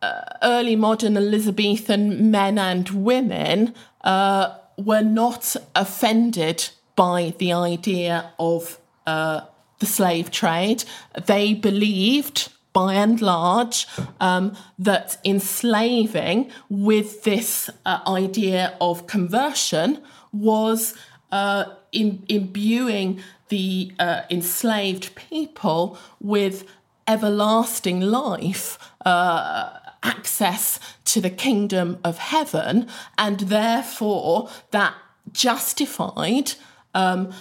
uh, 0.02 0.22
early 0.44 0.76
modern 0.76 1.18
Elizabethan 1.18 2.32
men 2.32 2.58
and 2.58 2.90
women 2.90 3.74
uh, 4.02 4.56
were 4.78 5.02
not 5.02 5.56
offended 5.76 6.70
by 6.96 7.34
the 7.38 7.52
idea 7.54 8.32
of 8.40 8.80
uh, 9.08 9.42
the 9.80 9.86
slave 9.86 10.32
trade. 10.32 10.84
They 11.26 11.54
believed 11.54 12.50
by 12.74 12.94
and 12.94 13.22
large, 13.22 13.88
um, 14.20 14.56
that 14.78 15.18
enslaving 15.26 16.52
with 16.70 17.24
this 17.24 17.70
uh, 17.86 18.00
idea 18.08 18.78
of 18.80 19.08
conversion 19.08 20.02
was 20.32 20.94
uh, 21.32 21.66
in, 21.92 22.24
imbuing 22.28 23.22
the 23.50 23.92
uh, 24.00 24.22
enslaved 24.30 25.16
people 25.16 25.98
with 26.20 26.66
everlasting 27.08 28.02
life, 28.02 28.78
uh, 29.06 29.72
access 30.04 30.80
to 31.04 31.20
the 31.20 31.30
kingdom 31.30 31.98
of 32.04 32.18
heaven, 32.20 32.88
and 33.18 33.40
therefore 33.42 34.50
that 34.72 34.94
justified. 35.32 36.54
Um, 36.94 37.34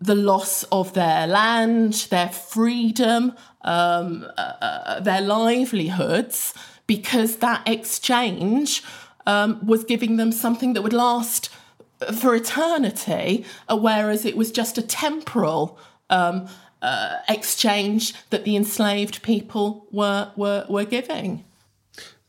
the 0.00 0.14
loss 0.14 0.64
of 0.64 0.92
their 0.92 1.26
land, 1.26 2.08
their 2.10 2.28
freedom, 2.28 3.32
um, 3.64 4.26
uh, 4.36 4.52
uh, 4.60 5.00
their 5.00 5.20
livelihoods, 5.20 6.54
because 6.86 7.36
that 7.36 7.66
exchange 7.66 8.82
um, 9.26 9.64
was 9.66 9.84
giving 9.84 10.16
them 10.16 10.32
something 10.32 10.74
that 10.74 10.82
would 10.82 10.92
last 10.92 11.50
for 12.12 12.34
eternity, 12.34 13.44
uh, 13.68 13.76
whereas 13.76 14.24
it 14.24 14.36
was 14.36 14.50
just 14.50 14.78
a 14.78 14.82
temporal 14.82 15.78
um, 16.10 16.46
uh, 16.82 17.16
exchange 17.28 18.14
that 18.30 18.44
the 18.44 18.56
enslaved 18.56 19.22
people 19.22 19.86
were, 19.90 20.30
were, 20.36 20.66
were 20.68 20.84
giving. 20.84 21.44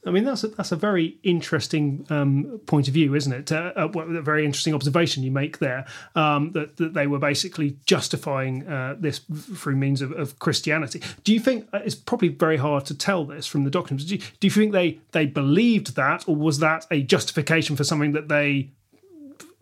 I 0.06 0.12
mean, 0.12 0.24
that's 0.24 0.44
a, 0.44 0.50
that's 0.50 0.72
a 0.72 0.76
very 0.76 1.18
interesting 1.24 2.06
um, 2.10 2.62
point 2.68 2.88
of 2.88 2.94
view, 2.94 3.16
isn't 3.16 3.34
it? 3.34 3.52
Uh, 3.52 3.74
uh, 3.76 3.88
a 3.88 4.22
very 4.22 4.46
interesting 4.46 4.74
observation 4.74 5.24
you 5.24 5.32
make 5.32 5.58
there 5.58 5.86
um, 6.16 6.52
that, 6.52 6.78
that 6.78 6.94
they 6.94 7.08
were 7.08 7.18
basically 7.18 7.78
justifying 7.86 8.68
uh, 8.68 8.96
this 9.00 9.20
through 9.56 9.76
means 9.76 10.02
of, 10.02 10.12
of, 10.12 10.38
Christianity. 10.40 11.02
Do 11.24 11.34
you 11.34 11.40
think 11.40 11.68
uh, 11.74 11.80
it's 11.84 11.96
probably 11.96 12.28
very 12.28 12.58
hard 12.58 12.86
to 12.86 12.96
tell 12.96 13.26
this 13.26 13.48
from 13.48 13.64
the 13.64 13.72
documents? 13.72 14.06
Do 14.06 14.16
you, 14.16 14.22
do 14.40 14.48
you 14.48 14.52
think 14.52 14.74
they 14.74 15.00
they 15.12 15.26
believed 15.26 15.96
that, 15.96 16.28
or 16.28 16.36
was 16.36 16.60
that 16.60 16.86
a 16.92 17.02
justification 17.02 17.76
for 17.76 17.84
something 17.84 18.12
that 18.12 18.28
they 18.28 18.70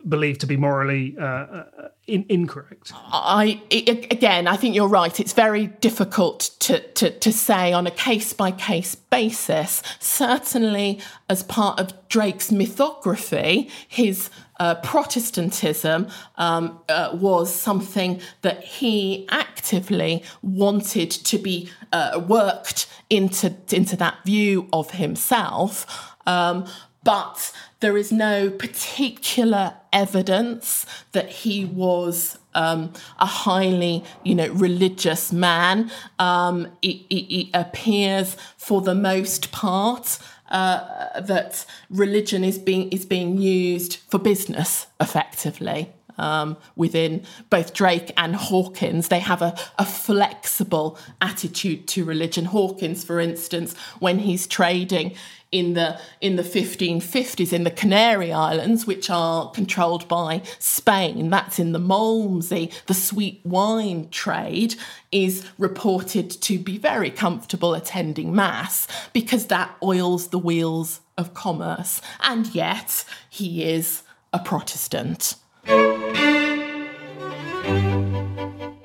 believed 0.08 0.40
to 0.40 0.46
be 0.46 0.56
morally 0.56 1.16
uh, 1.18 1.24
uh, 1.24 1.64
in, 2.06 2.26
incorrect. 2.28 2.92
I 2.94 3.62
again, 3.70 4.46
I 4.46 4.56
think 4.56 4.74
you're 4.74 4.88
right. 4.88 5.18
It's 5.18 5.32
very 5.32 5.66
difficult 5.66 6.50
to 6.60 6.80
to, 6.80 7.10
to 7.10 7.32
say 7.32 7.72
on 7.72 7.86
a 7.86 7.90
case 7.90 8.32
by 8.32 8.50
case 8.50 8.94
basis. 8.94 9.82
Certainly, 10.00 11.00
as 11.28 11.42
part 11.42 11.80
of 11.80 11.92
Drake's 12.08 12.50
mythography, 12.50 13.70
his 13.88 14.30
uh, 14.60 14.76
Protestantism 14.76 16.08
um, 16.36 16.80
uh, 16.88 17.10
was 17.14 17.54
something 17.54 18.20
that 18.42 18.62
he 18.62 19.26
actively 19.30 20.22
wanted 20.42 21.10
to 21.10 21.38
be 21.38 21.70
uh, 21.92 22.20
worked 22.26 22.86
into 23.10 23.54
into 23.70 23.96
that 23.96 24.24
view 24.24 24.68
of 24.72 24.92
himself. 24.92 25.86
Um, 26.26 26.66
but 27.02 27.52
there 27.84 27.98
is 27.98 28.10
no 28.10 28.48
particular 28.48 29.74
evidence 29.92 30.86
that 31.12 31.28
he 31.28 31.66
was 31.66 32.38
um, 32.54 32.90
a 33.18 33.26
highly, 33.26 34.02
you 34.22 34.34
know, 34.34 34.48
religious 34.52 35.30
man. 35.30 35.90
Um, 36.18 36.68
it, 36.80 36.96
it, 37.10 37.34
it, 37.34 37.50
appears, 37.52 38.38
for 38.56 38.80
the 38.80 38.94
most 38.94 39.52
part, 39.52 40.18
uh, 40.48 41.20
that 41.20 41.66
religion 41.90 42.42
is 42.42 42.58
being 42.58 42.88
is 42.88 43.04
being 43.04 43.36
used 43.36 43.96
for 44.08 44.18
business 44.18 44.86
effectively 44.98 45.92
um, 46.16 46.56
within 46.76 47.22
both 47.50 47.74
Drake 47.74 48.12
and 48.16 48.34
Hawkins. 48.34 49.08
They 49.08 49.20
have 49.20 49.42
a, 49.42 49.54
a 49.78 49.84
flexible 49.84 50.98
attitude 51.20 51.86
to 51.88 52.04
religion. 52.04 52.46
Hawkins, 52.46 53.04
for 53.04 53.20
instance, 53.20 53.76
when 53.98 54.20
he's 54.20 54.46
trading 54.46 55.14
in 55.54 55.74
the 55.74 55.98
in 56.20 56.34
the 56.34 56.42
1550s 56.42 57.52
in 57.52 57.62
the 57.62 57.70
Canary 57.70 58.32
Islands, 58.32 58.86
which 58.86 59.08
are 59.08 59.50
controlled 59.52 60.06
by 60.08 60.42
Spain. 60.58 61.30
That's 61.30 61.60
in 61.60 61.70
the 61.70 61.78
Malmsey. 61.78 62.72
The 62.86 62.94
sweet 62.94 63.40
wine 63.44 64.08
trade 64.10 64.74
is 65.12 65.46
reported 65.56 66.28
to 66.30 66.58
be 66.58 66.76
very 66.76 67.08
comfortable 67.08 67.72
attending 67.72 68.34
mass 68.34 68.88
because 69.12 69.46
that 69.46 69.76
oils 69.80 70.28
the 70.28 70.40
wheels 70.40 71.00
of 71.16 71.34
commerce. 71.34 72.02
And 72.20 72.52
yet 72.52 73.04
he 73.30 73.62
is 73.62 74.02
a 74.32 74.40
Protestant. 74.40 75.36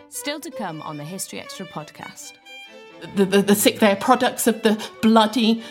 Still 0.09 0.39
to 0.39 0.51
come 0.51 0.83
on 0.83 0.97
the 0.97 1.03
History 1.03 1.39
Extra 1.39 1.65
podcast. 1.65 2.33
The, 3.15 3.25
the, 3.25 3.41
the 3.41 3.55
sick, 3.55 3.79
they're 3.79 3.95
products 3.95 4.45
of 4.45 4.61
the 4.61 4.77
bloody 5.01 5.63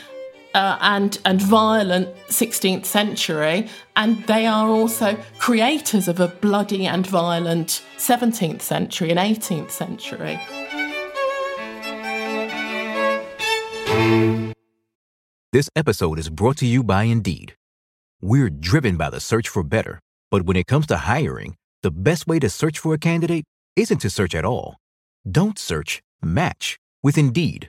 uh, 0.54 0.78
and 0.80 1.18
and 1.24 1.40
violent 1.40 2.08
16th 2.28 2.84
century, 2.84 3.68
and 3.96 4.22
they 4.24 4.46
are 4.46 4.68
also 4.68 5.16
creators 5.38 6.08
of 6.08 6.20
a 6.20 6.28
bloody 6.28 6.86
and 6.86 7.06
violent 7.06 7.82
17th 7.96 8.62
century 8.62 9.10
and 9.10 9.18
18th 9.18 9.70
century. 9.70 10.38
This 15.52 15.70
episode 15.74 16.18
is 16.18 16.28
brought 16.28 16.58
to 16.58 16.66
you 16.66 16.84
by 16.84 17.04
Indeed. 17.04 17.54
We're 18.20 18.50
driven 18.50 18.96
by 18.96 19.10
the 19.10 19.20
search 19.20 19.48
for 19.48 19.62
better. 19.62 20.00
But 20.30 20.42
when 20.42 20.56
it 20.56 20.66
comes 20.66 20.86
to 20.88 20.98
hiring, 20.98 21.56
the 21.82 21.90
best 21.90 22.26
way 22.26 22.38
to 22.40 22.50
search 22.50 22.78
for 22.78 22.92
a 22.92 22.98
candidate 22.98 23.44
isn't 23.76 23.98
to 23.98 24.10
search 24.10 24.34
at 24.34 24.44
all. 24.44 24.76
Don't 25.30 25.58
search, 25.58 26.02
match 26.22 26.78
with 27.02 27.16
Indeed. 27.16 27.68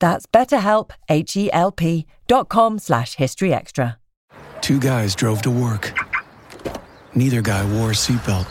That's 0.00 0.26
betterhelp, 0.26 0.90
H-E-L-P 1.08 2.06
dot 2.26 2.48
com 2.48 2.78
slash 2.78 3.16
historyextra. 3.16 3.96
Two 4.60 4.78
guys 4.78 5.14
drove 5.14 5.42
to 5.42 5.50
work. 5.50 5.92
Neither 7.14 7.42
guy 7.42 7.64
wore 7.74 7.90
a 7.90 7.94
seatbelt. 7.94 8.46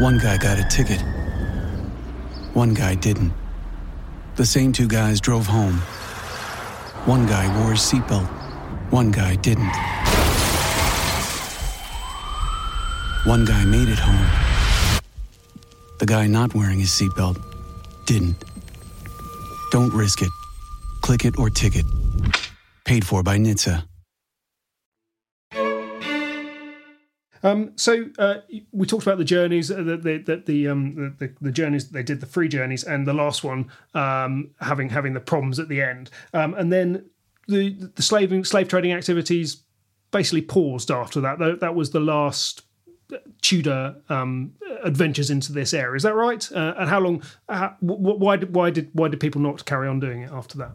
One 0.00 0.18
guy 0.18 0.36
got 0.36 0.58
a 0.58 0.64
ticket. 0.68 1.00
One 2.54 2.74
guy 2.74 2.94
didn't. 2.96 3.32
The 4.36 4.44
same 4.44 4.72
two 4.72 4.88
guys 4.88 5.20
drove 5.20 5.46
home. 5.46 5.76
One 7.06 7.26
guy 7.26 7.46
wore 7.60 7.72
a 7.72 7.76
seatbelt. 7.76 8.26
One 8.90 9.10
guy 9.10 9.36
didn't. 9.36 9.72
One 13.24 13.44
guy 13.44 13.64
made 13.64 13.88
it 13.88 13.98
home. 13.98 15.00
The 15.98 16.06
guy 16.06 16.26
not 16.26 16.54
wearing 16.54 16.80
his 16.80 16.90
seatbelt 16.90 17.40
didn't. 18.06 18.36
Don't 19.70 19.92
risk 19.92 20.22
it. 20.22 20.28
Click 21.02 21.24
it 21.24 21.38
or 21.38 21.50
ticket. 21.50 21.84
Paid 22.84 23.06
for 23.06 23.22
by 23.22 23.36
NHTSA. 23.36 23.84
Um, 27.44 27.72
so 27.76 28.06
uh, 28.18 28.36
we 28.70 28.86
talked 28.86 29.02
about 29.04 29.18
the 29.18 29.24
journeys, 29.24 29.70
uh, 29.70 29.76
the 29.82 29.96
the 29.96 30.42
the, 30.46 30.68
um, 30.68 31.16
the, 31.18 31.34
the 31.40 31.50
journeys 31.50 31.90
they 31.90 32.02
did, 32.02 32.20
the 32.20 32.26
free 32.26 32.48
journeys, 32.48 32.84
and 32.84 33.06
the 33.06 33.12
last 33.12 33.42
one 33.42 33.70
um, 33.94 34.52
having 34.60 34.90
having 34.90 35.12
the 35.12 35.20
problems 35.20 35.58
at 35.58 35.68
the 35.68 35.82
end, 35.82 36.10
um, 36.32 36.54
and 36.54 36.72
then 36.72 37.10
the 37.48 37.70
the 37.96 38.02
slaving 38.02 38.44
slave 38.44 38.68
trading 38.68 38.92
activities 38.92 39.64
basically 40.12 40.42
paused 40.42 40.90
after 40.90 41.20
that. 41.20 41.38
That, 41.38 41.60
that 41.60 41.74
was 41.74 41.90
the 41.90 42.00
last 42.00 42.62
Tudor 43.40 43.96
um, 44.08 44.54
adventures 44.84 45.30
into 45.30 45.52
this 45.52 45.74
area. 45.74 45.96
Is 45.96 46.04
that 46.04 46.14
right? 46.14 46.50
Uh, 46.52 46.74
and 46.78 46.88
how 46.88 47.00
long? 47.00 47.22
How, 47.48 47.76
why 47.80 48.36
did 48.36 48.54
why 48.54 48.70
did 48.70 48.90
why 48.92 49.08
did 49.08 49.20
people 49.20 49.40
not 49.40 49.64
carry 49.64 49.88
on 49.88 49.98
doing 50.00 50.22
it 50.22 50.30
after 50.30 50.58
that? 50.58 50.72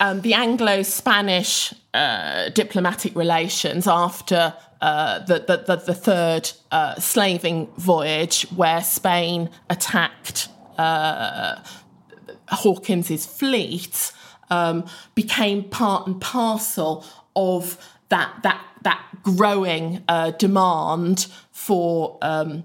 Um, 0.00 0.20
the 0.20 0.34
Anglo-Spanish 0.34 1.74
uh, 1.92 2.50
diplomatic 2.50 3.16
relations 3.16 3.88
after 3.88 4.54
uh, 4.80 5.18
the, 5.20 5.40
the, 5.40 5.56
the, 5.66 5.76
the, 5.86 5.94
third 5.94 6.52
uh, 6.70 6.94
slaving 7.00 7.66
voyage, 7.78 8.42
where 8.54 8.80
Spain 8.82 9.50
attacked 9.68 10.48
uh, 10.76 11.56
Hawkins's 12.48 13.26
fleet, 13.26 14.12
um, 14.50 14.86
became 15.16 15.64
part 15.64 16.06
and 16.06 16.20
parcel 16.20 17.04
of 17.34 17.76
that 18.08 18.32
that 18.44 18.64
that 18.82 19.04
growing 19.22 20.04
uh, 20.08 20.30
demand 20.32 21.26
for. 21.50 22.18
Um, 22.22 22.64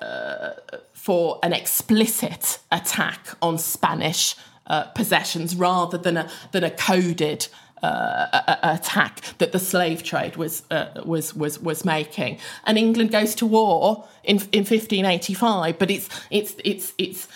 uh, 0.00 0.52
for 0.94 1.38
an 1.42 1.52
explicit 1.54 2.58
attack 2.70 3.28
on 3.40 3.56
Spanish 3.56 4.36
uh, 4.70 4.84
possessions 4.94 5.56
rather 5.56 5.98
than 5.98 6.16
a 6.16 6.30
than 6.52 6.64
a 6.64 6.70
coded 6.70 7.48
uh, 7.82 8.58
attack 8.62 9.20
that 9.38 9.52
the 9.52 9.58
slave 9.58 10.02
trade 10.02 10.36
was 10.36 10.62
uh, 10.70 10.86
was 11.04 11.34
was 11.34 11.58
was 11.58 11.84
making. 11.84 12.38
And 12.64 12.78
England 12.78 13.10
goes 13.10 13.34
to 13.36 13.46
war 13.46 14.06
in 14.22 14.36
in 14.52 14.64
1585, 14.64 15.78
but 15.78 15.90
it's 15.90 16.08
it's 16.30 16.54
it's 16.64 16.94
it's 16.98 17.28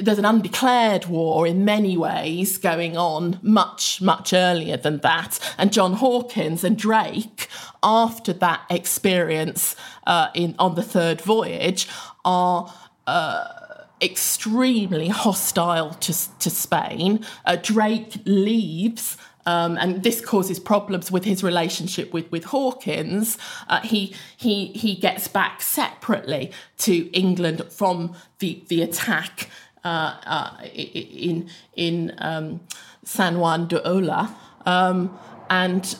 there's 0.00 0.18
an 0.18 0.24
undeclared 0.24 1.06
war 1.06 1.46
in 1.46 1.64
many 1.64 1.96
ways 1.96 2.58
going 2.58 2.96
on 2.96 3.38
much 3.42 4.00
much 4.00 4.32
earlier 4.32 4.78
than 4.78 4.96
that 5.00 5.38
and 5.58 5.74
john 5.74 5.92
hawkins 5.92 6.64
and 6.64 6.78
drake 6.78 7.48
after 7.82 8.32
that 8.32 8.62
experience 8.70 9.76
uh, 10.06 10.28
in 10.32 10.54
on 10.58 10.74
the 10.74 10.82
third 10.82 11.20
voyage 11.20 11.86
are 12.24 12.72
uh, 13.06 13.63
extremely 14.04 15.08
hostile 15.08 15.94
to, 15.94 16.38
to 16.38 16.50
Spain. 16.50 17.24
Uh, 17.44 17.56
Drake 17.56 18.16
leaves. 18.26 19.16
Um, 19.46 19.76
and 19.78 20.02
this 20.02 20.20
causes 20.22 20.58
problems 20.58 21.10
with 21.10 21.24
his 21.24 21.42
relationship 21.42 22.12
with, 22.14 22.30
with 22.30 22.44
Hawkins. 22.44 23.36
Uh, 23.68 23.80
he, 23.80 24.14
he, 24.36 24.66
he 24.68 24.94
gets 24.94 25.28
back 25.28 25.60
separately 25.60 26.50
to 26.78 27.10
England 27.12 27.64
from 27.70 28.14
the, 28.38 28.62
the 28.68 28.80
attack 28.82 29.50
uh, 29.84 30.16
uh, 30.24 30.64
in, 30.72 31.50
in 31.74 32.14
um, 32.18 32.60
San 33.04 33.38
Juan 33.38 33.68
de 33.68 33.80
Ulúa. 33.80 34.34
Um, 34.64 35.18
and 35.50 35.94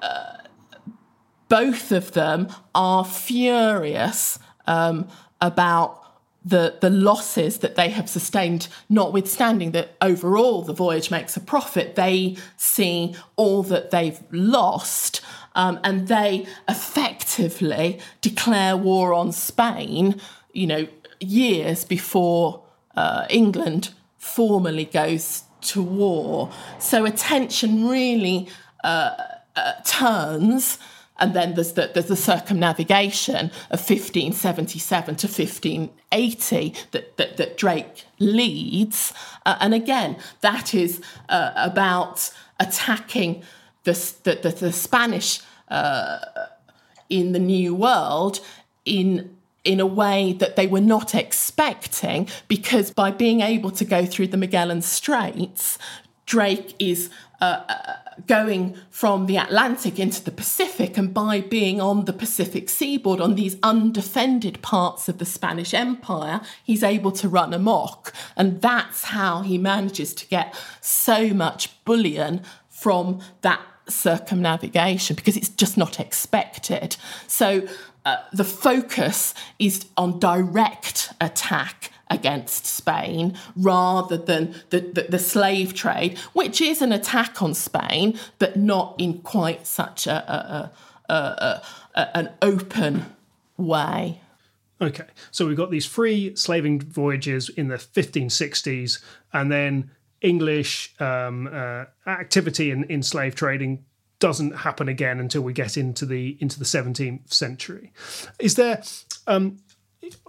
uh, 0.00 0.36
both 1.48 1.90
of 1.90 2.12
them 2.12 2.48
are 2.76 3.04
furious 3.04 4.38
um, 4.68 5.08
about 5.40 6.03
the, 6.44 6.76
the 6.80 6.90
losses 6.90 7.58
that 7.58 7.74
they 7.74 7.88
have 7.88 8.08
sustained, 8.08 8.68
notwithstanding 8.88 9.72
that 9.72 9.96
overall 10.00 10.62
the 10.62 10.74
voyage 10.74 11.10
makes 11.10 11.36
a 11.36 11.40
profit, 11.40 11.94
they 11.94 12.36
see 12.56 13.14
all 13.36 13.62
that 13.62 13.90
they've 13.90 14.20
lost 14.30 15.22
um, 15.54 15.78
and 15.82 16.08
they 16.08 16.46
effectively 16.68 17.98
declare 18.20 18.76
war 18.76 19.14
on 19.14 19.32
Spain, 19.32 20.20
you 20.52 20.66
know, 20.66 20.86
years 21.20 21.84
before 21.84 22.62
uh, 22.96 23.26
England 23.30 23.90
formally 24.18 24.84
goes 24.84 25.44
to 25.60 25.82
war. 25.82 26.50
So 26.78 27.04
attention 27.04 27.88
really 27.88 28.48
uh, 28.82 29.16
uh, 29.56 29.72
turns 29.84 30.78
and 31.18 31.34
then 31.34 31.54
there's 31.54 31.72
the, 31.72 31.90
there's 31.92 32.06
the 32.06 32.16
circumnavigation 32.16 33.46
of 33.70 33.80
1577 33.80 35.16
to 35.16 35.26
1580 35.26 36.74
that, 36.90 37.16
that, 37.16 37.36
that 37.36 37.56
Drake 37.56 38.04
leads. 38.18 39.12
Uh, 39.46 39.56
and 39.60 39.74
again, 39.74 40.16
that 40.40 40.74
is 40.74 41.00
uh, 41.28 41.52
about 41.56 42.32
attacking 42.58 43.42
the, 43.84 43.92
the, 44.24 44.34
the, 44.42 44.48
the 44.50 44.72
Spanish 44.72 45.40
uh, 45.68 46.18
in 47.08 47.32
the 47.32 47.38
New 47.38 47.74
World 47.74 48.40
in 48.84 49.30
in 49.64 49.80
a 49.80 49.86
way 49.86 50.34
that 50.34 50.56
they 50.56 50.66
were 50.66 50.80
not 50.80 51.14
expecting 51.14 52.28
because 52.48 52.90
by 52.90 53.10
being 53.10 53.40
able 53.40 53.70
to 53.70 53.82
go 53.82 54.04
through 54.04 54.26
the 54.26 54.36
Magellan 54.36 54.82
Straits, 54.82 55.78
Drake 56.26 56.74
is 56.78 57.08
uh, 57.40 57.64
uh 57.66 57.96
going 58.26 58.76
from 58.90 59.26
the 59.26 59.36
Atlantic 59.36 59.98
into 59.98 60.22
the 60.22 60.30
Pacific, 60.30 60.96
and 60.96 61.12
by 61.12 61.40
being 61.40 61.80
on 61.80 62.04
the 62.04 62.12
Pacific 62.12 62.68
seaboard, 62.68 63.20
on 63.20 63.34
these 63.34 63.56
undefended 63.62 64.62
parts 64.62 65.08
of 65.08 65.18
the 65.18 65.24
Spanish 65.24 65.74
Empire, 65.74 66.40
he's 66.62 66.82
able 66.82 67.12
to 67.12 67.28
run 67.28 67.52
amok. 67.52 68.12
And 68.36 68.60
that's 68.60 69.04
how 69.04 69.42
he 69.42 69.58
manages 69.58 70.14
to 70.14 70.26
get 70.26 70.54
so 70.80 71.28
much 71.28 71.84
bullion 71.84 72.42
from 72.68 73.20
that 73.42 73.60
circumnavigation 73.88 75.16
because 75.16 75.36
it's 75.36 75.48
just 75.48 75.76
not 75.76 76.00
expected. 76.00 76.96
So 77.26 77.66
uh, 78.04 78.16
the 78.32 78.44
focus 78.44 79.34
is 79.58 79.86
on 79.96 80.18
direct 80.18 81.12
attack 81.20 81.90
against 82.10 82.66
Spain 82.66 83.36
rather 83.56 84.16
than 84.16 84.54
the, 84.70 84.80
the, 84.80 85.06
the, 85.08 85.18
slave 85.18 85.74
trade, 85.74 86.18
which 86.32 86.60
is 86.60 86.82
an 86.82 86.92
attack 86.92 87.42
on 87.42 87.54
Spain, 87.54 88.18
but 88.38 88.56
not 88.56 88.94
in 88.98 89.18
quite 89.22 89.66
such 89.66 90.06
a, 90.06 90.70
a, 91.08 91.12
a, 91.12 91.62
a 91.94 92.16
an 92.16 92.30
open 92.42 93.06
way. 93.56 94.20
Okay, 94.80 95.06
so 95.30 95.46
we've 95.46 95.56
got 95.56 95.70
these 95.70 95.86
free 95.86 96.34
slaving 96.34 96.80
voyages 96.80 97.48
in 97.48 97.68
the 97.68 97.76
1560s, 97.76 99.02
and 99.32 99.50
then 99.50 99.90
English 100.20 100.94
um, 101.00 101.48
uh, 101.52 101.84
activity 102.06 102.70
in, 102.70 102.84
in 102.84 103.02
slave 103.02 103.34
trading 103.34 103.84
doesn't 104.18 104.52
happen 104.52 104.88
again 104.88 105.20
until 105.20 105.42
we 105.42 105.52
get 105.52 105.76
into 105.76 106.06
the 106.06 106.36
into 106.40 106.58
the 106.58 106.64
17th 106.64 107.32
century. 107.32 107.92
Is 108.38 108.54
there 108.54 108.82
um, 109.26 109.58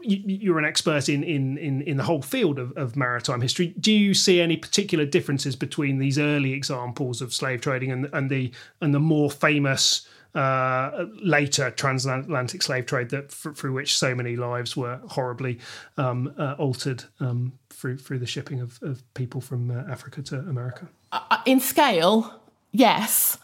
you, 0.01 0.53
are 0.53 0.59
an 0.59 0.65
expert 0.65 1.09
in, 1.09 1.23
in 1.23 1.57
in 1.57 1.81
in 1.81 1.97
the 1.97 2.03
whole 2.03 2.21
field 2.21 2.59
of, 2.59 2.71
of 2.77 2.95
maritime 2.95 3.41
history. 3.41 3.73
Do 3.79 3.91
you 3.91 4.13
see 4.13 4.41
any 4.41 4.57
particular 4.57 5.05
differences 5.05 5.55
between 5.55 5.99
these 5.99 6.17
early 6.19 6.53
examples 6.53 7.21
of 7.21 7.33
slave 7.33 7.61
trading 7.61 7.91
and 7.91 8.09
and 8.13 8.29
the 8.29 8.51
and 8.81 8.93
the 8.93 8.99
more 8.99 9.31
famous 9.31 10.07
uh, 10.35 11.05
later 11.23 11.71
transatlantic 11.71 12.61
slave 12.61 12.85
trade 12.85 13.09
that 13.09 13.31
through 13.31 13.71
which 13.71 13.97
so 13.97 14.13
many 14.13 14.35
lives 14.35 14.75
were 14.75 14.99
horribly 15.07 15.59
um, 15.97 16.33
uh, 16.37 16.55
altered 16.59 17.03
um, 17.19 17.53
through 17.69 17.97
through 17.97 18.19
the 18.19 18.25
shipping 18.25 18.59
of, 18.59 18.77
of 18.81 19.01
people 19.13 19.39
from 19.41 19.71
uh, 19.71 19.89
Africa 19.89 20.21
to 20.21 20.39
America? 20.39 20.87
Uh, 21.11 21.37
in 21.45 21.59
scale, 21.59 22.41
yes, 22.71 23.37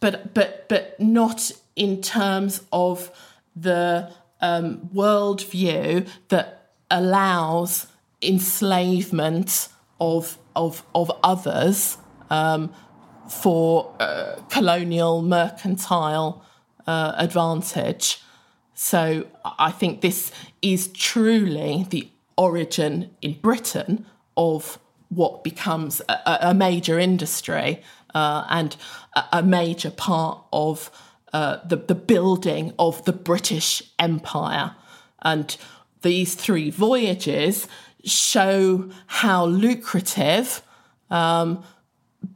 but 0.00 0.34
but 0.34 0.68
but 0.68 0.98
not 0.98 1.52
in 1.76 2.02
terms 2.02 2.62
of 2.72 3.10
the 3.54 4.10
um, 4.42 4.90
worldview 4.94 6.08
that 6.28 6.72
allows 6.90 7.86
enslavement 8.20 9.68
of 10.00 10.38
of 10.54 10.84
of 10.94 11.10
others 11.22 11.96
um, 12.30 12.72
for 13.28 13.94
uh, 14.00 14.36
colonial 14.50 15.22
mercantile 15.22 16.44
uh, 16.86 17.14
advantage. 17.16 18.20
So 18.74 19.26
I 19.44 19.70
think 19.70 20.00
this 20.00 20.32
is 20.60 20.88
truly 20.88 21.86
the 21.88 22.08
origin 22.36 23.10
in 23.20 23.34
Britain 23.40 24.06
of 24.36 24.78
what 25.08 25.44
becomes 25.44 26.00
a, 26.08 26.38
a 26.40 26.54
major 26.54 26.98
industry 26.98 27.82
uh, 28.14 28.46
and 28.48 28.76
a, 29.14 29.24
a 29.34 29.42
major 29.42 29.90
part 29.90 30.42
of 30.52 30.90
uh, 31.32 31.58
the, 31.66 31.76
the 31.76 31.94
building 31.94 32.72
of 32.78 33.04
the 33.04 33.12
British 33.12 33.82
Empire. 33.98 34.74
And 35.22 35.56
these 36.02 36.34
three 36.34 36.70
voyages 36.70 37.66
show 38.04 38.90
how 39.06 39.46
lucrative, 39.46 40.62
um, 41.10 41.62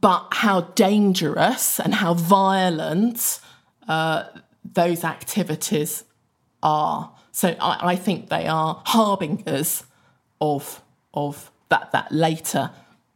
but 0.01 0.27
how 0.31 0.61
dangerous 0.61 1.79
and 1.79 1.95
how 1.95 2.13
violent 2.13 3.39
uh, 3.87 4.23
those 4.63 5.03
activities 5.03 6.03
are. 6.63 7.11
So 7.31 7.55
I, 7.61 7.91
I, 7.91 7.95
think 7.95 8.29
they 8.29 8.47
are 8.47 8.81
harbingers 8.85 9.83
of 10.41 10.81
of 11.13 11.51
that 11.69 11.91
that 11.91 12.11
later 12.11 12.71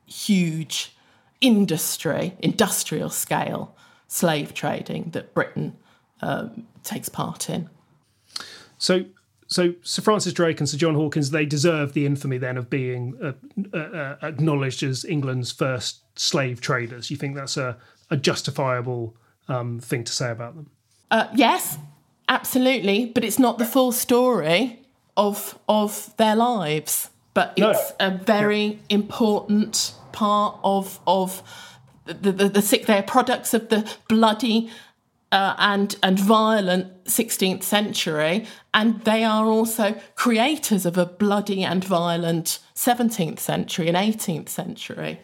huge 0.06 0.96
industry, 1.42 2.36
industrial 2.40 3.10
scale 3.10 3.76
slave 4.12 4.54
trading 4.54 5.10
that 5.12 5.34
Britain 5.34 5.74
um, 6.22 6.68
takes 6.84 7.08
part 7.08 7.50
in. 7.50 7.70
So, 8.78 9.06
so 9.48 9.74
Sir 9.84 10.02
Francis 10.02 10.34
Drake 10.34 10.60
and 10.60 10.68
Sir 10.68 10.78
John 10.78 10.96
Hawkins 10.96 11.32
they 11.32 11.46
deserve 11.46 11.94
the 11.94 12.06
infamy 12.06 12.38
then 12.38 12.58
of 12.58 12.70
being 12.70 13.18
uh, 13.24 13.32
uh, 13.74 13.78
uh, 13.78 14.16
acknowledged 14.22 14.84
as 14.84 15.06
England's 15.06 15.54
first 15.54 16.02
slave 16.20 16.60
traders. 16.60 17.10
You 17.10 17.16
think 17.16 17.36
that's 17.36 17.56
a, 17.56 17.78
a 18.10 18.18
justifiable 18.18 19.16
um, 19.48 19.80
thing 19.80 20.04
to 20.04 20.12
say 20.12 20.30
about 20.30 20.56
them? 20.56 20.70
Uh, 21.10 21.28
yes, 21.34 21.78
absolutely, 22.28 23.06
but 23.06 23.24
it's 23.24 23.40
not 23.40 23.60
the 23.60 23.66
full 23.66 23.94
story 23.94 24.82
of 25.16 25.58
of 25.70 26.14
their 26.18 26.36
lives. 26.36 27.10
But 27.34 27.54
it's 27.56 27.94
no. 27.98 28.08
a 28.08 28.12
very 28.12 28.80
important 28.90 29.94
part 30.12 30.60
of 30.66 31.00
of 31.08 31.42
the, 32.06 32.32
the, 32.32 32.50
the 32.50 32.62
sick, 32.62 32.86
they're 32.86 33.04
products 33.04 33.54
of 33.54 33.70
the 33.70 33.90
bloody 34.08 34.72
uh, 35.32 35.56
and 35.58 35.96
and 36.04 36.20
violent 36.20 37.06
16th 37.06 37.64
century, 37.64 38.46
and 38.74 39.02
they 39.02 39.24
are 39.24 39.46
also 39.46 39.96
creators 40.16 40.86
of 40.86 40.98
a 40.98 41.06
bloody 41.06 41.64
and 41.64 41.84
violent 41.84 42.60
17th 42.76 43.40
century 43.40 43.88
and 43.88 43.96
18th 43.96 44.50
century. 44.50 45.22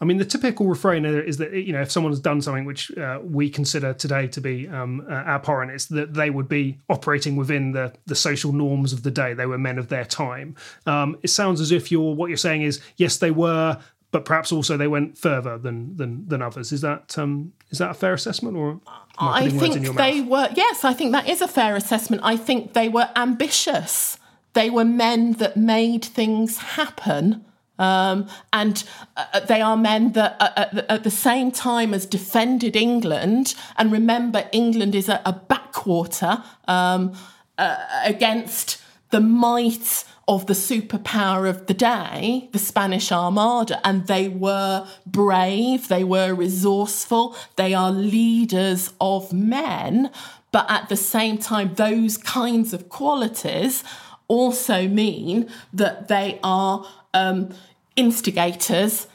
I 0.00 0.04
mean, 0.04 0.18
the 0.18 0.24
typical 0.24 0.66
refrain 0.66 1.04
is 1.04 1.36
that 1.38 1.52
you 1.52 1.72
know 1.72 1.80
if 1.80 1.90
someone 1.90 2.12
has 2.12 2.20
done 2.20 2.42
something 2.42 2.64
which 2.64 2.90
uh, 2.98 3.20
we 3.22 3.48
consider 3.48 3.94
today 3.94 4.26
to 4.28 4.40
be 4.40 4.68
um, 4.68 5.06
uh, 5.08 5.12
abhorrent, 5.12 5.70
it's 5.70 5.86
that 5.86 6.14
they 6.14 6.30
would 6.30 6.48
be 6.48 6.78
operating 6.88 7.36
within 7.36 7.72
the 7.72 7.92
the 8.06 8.16
social 8.16 8.52
norms 8.52 8.92
of 8.92 9.04
the 9.04 9.10
day. 9.10 9.34
They 9.34 9.46
were 9.46 9.58
men 9.58 9.78
of 9.78 9.88
their 9.88 10.04
time. 10.04 10.56
Um, 10.86 11.16
it 11.22 11.28
sounds 11.28 11.60
as 11.60 11.70
if 11.70 11.92
you're 11.92 12.14
what 12.14 12.28
you're 12.28 12.36
saying 12.36 12.62
is 12.62 12.80
yes, 12.96 13.18
they 13.18 13.30
were 13.30 13.80
but 14.14 14.24
perhaps 14.24 14.52
also 14.52 14.76
they 14.76 14.86
went 14.86 15.18
further 15.18 15.58
than 15.58 15.96
than, 15.96 16.28
than 16.28 16.40
others. 16.40 16.70
Is 16.70 16.82
that 16.82 17.18
um, 17.18 17.52
is 17.70 17.78
that 17.78 17.90
a 17.90 17.94
fair 17.94 18.14
assessment, 18.14 18.56
or 18.56 18.80
I, 19.18 19.50
think 19.50 19.96
they 19.96 20.20
were? 20.20 20.48
Yes, 20.54 20.84
I 20.84 20.92
think 20.92 21.10
that 21.10 21.28
is 21.28 21.42
a 21.42 21.48
fair 21.48 21.74
assessment. 21.74 22.22
I 22.24 22.36
think 22.36 22.74
they 22.74 22.88
were 22.88 23.08
ambitious. 23.16 24.16
They 24.52 24.70
were 24.70 24.84
men 24.84 25.32
that 25.32 25.56
made 25.56 26.04
things 26.04 26.58
happen. 26.58 27.44
Um, 27.76 28.28
and 28.52 28.84
uh, 29.16 29.40
they 29.40 29.60
are 29.60 29.76
men 29.76 30.12
that, 30.12 30.36
uh, 30.38 30.50
at, 30.56 30.74
the, 30.76 30.92
at, 30.92 31.02
the, 31.02 31.10
same 31.10 31.50
time 31.50 31.92
as 31.92 32.06
defended 32.06 32.76
England, 32.76 33.56
and 33.76 33.90
remember, 33.90 34.48
England 34.52 34.94
is 34.94 35.08
a, 35.08 35.20
a 35.26 35.32
backwater 35.32 36.44
um, 36.68 37.14
uh, 37.58 37.76
against 38.04 38.80
the 39.10 39.18
might 39.18 40.04
of 40.26 40.46
the 40.46 40.54
superpower 40.54 41.48
of 41.48 41.66
the 41.66 41.74
day, 41.74 42.48
the 42.52 42.58
Spanish 42.58 43.12
Armada, 43.12 43.86
and 43.86 44.06
they 44.06 44.28
were 44.28 44.86
brave, 45.06 45.88
they 45.88 46.04
were 46.04 46.34
resourceful, 46.34 47.36
they 47.56 47.74
are 47.74 47.90
leaders 47.90 48.92
of 49.00 49.32
men. 49.32 50.10
But 50.50 50.70
at 50.70 50.88
the 50.88 50.96
same 50.96 51.38
time, 51.38 51.74
those 51.74 52.16
kinds 52.16 52.72
of 52.72 52.88
qualities 52.88 53.84
also 54.28 54.88
mean 54.88 55.50
that 55.72 56.08
they 56.08 56.38
are 56.42 56.86
um, 57.12 57.54
instigators 57.96 59.06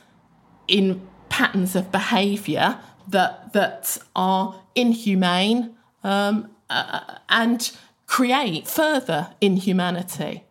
in 0.67 1.01
patterns 1.29 1.75
of 1.75 1.91
behaviour 1.91 2.79
that 3.07 3.53
that 3.53 3.97
are 4.15 4.61
inhumane 4.75 5.75
um, 6.03 6.49
uh, 6.69 7.17
and 7.29 7.71
create 8.05 8.67
further 8.67 9.33
inhumanity. 9.41 10.43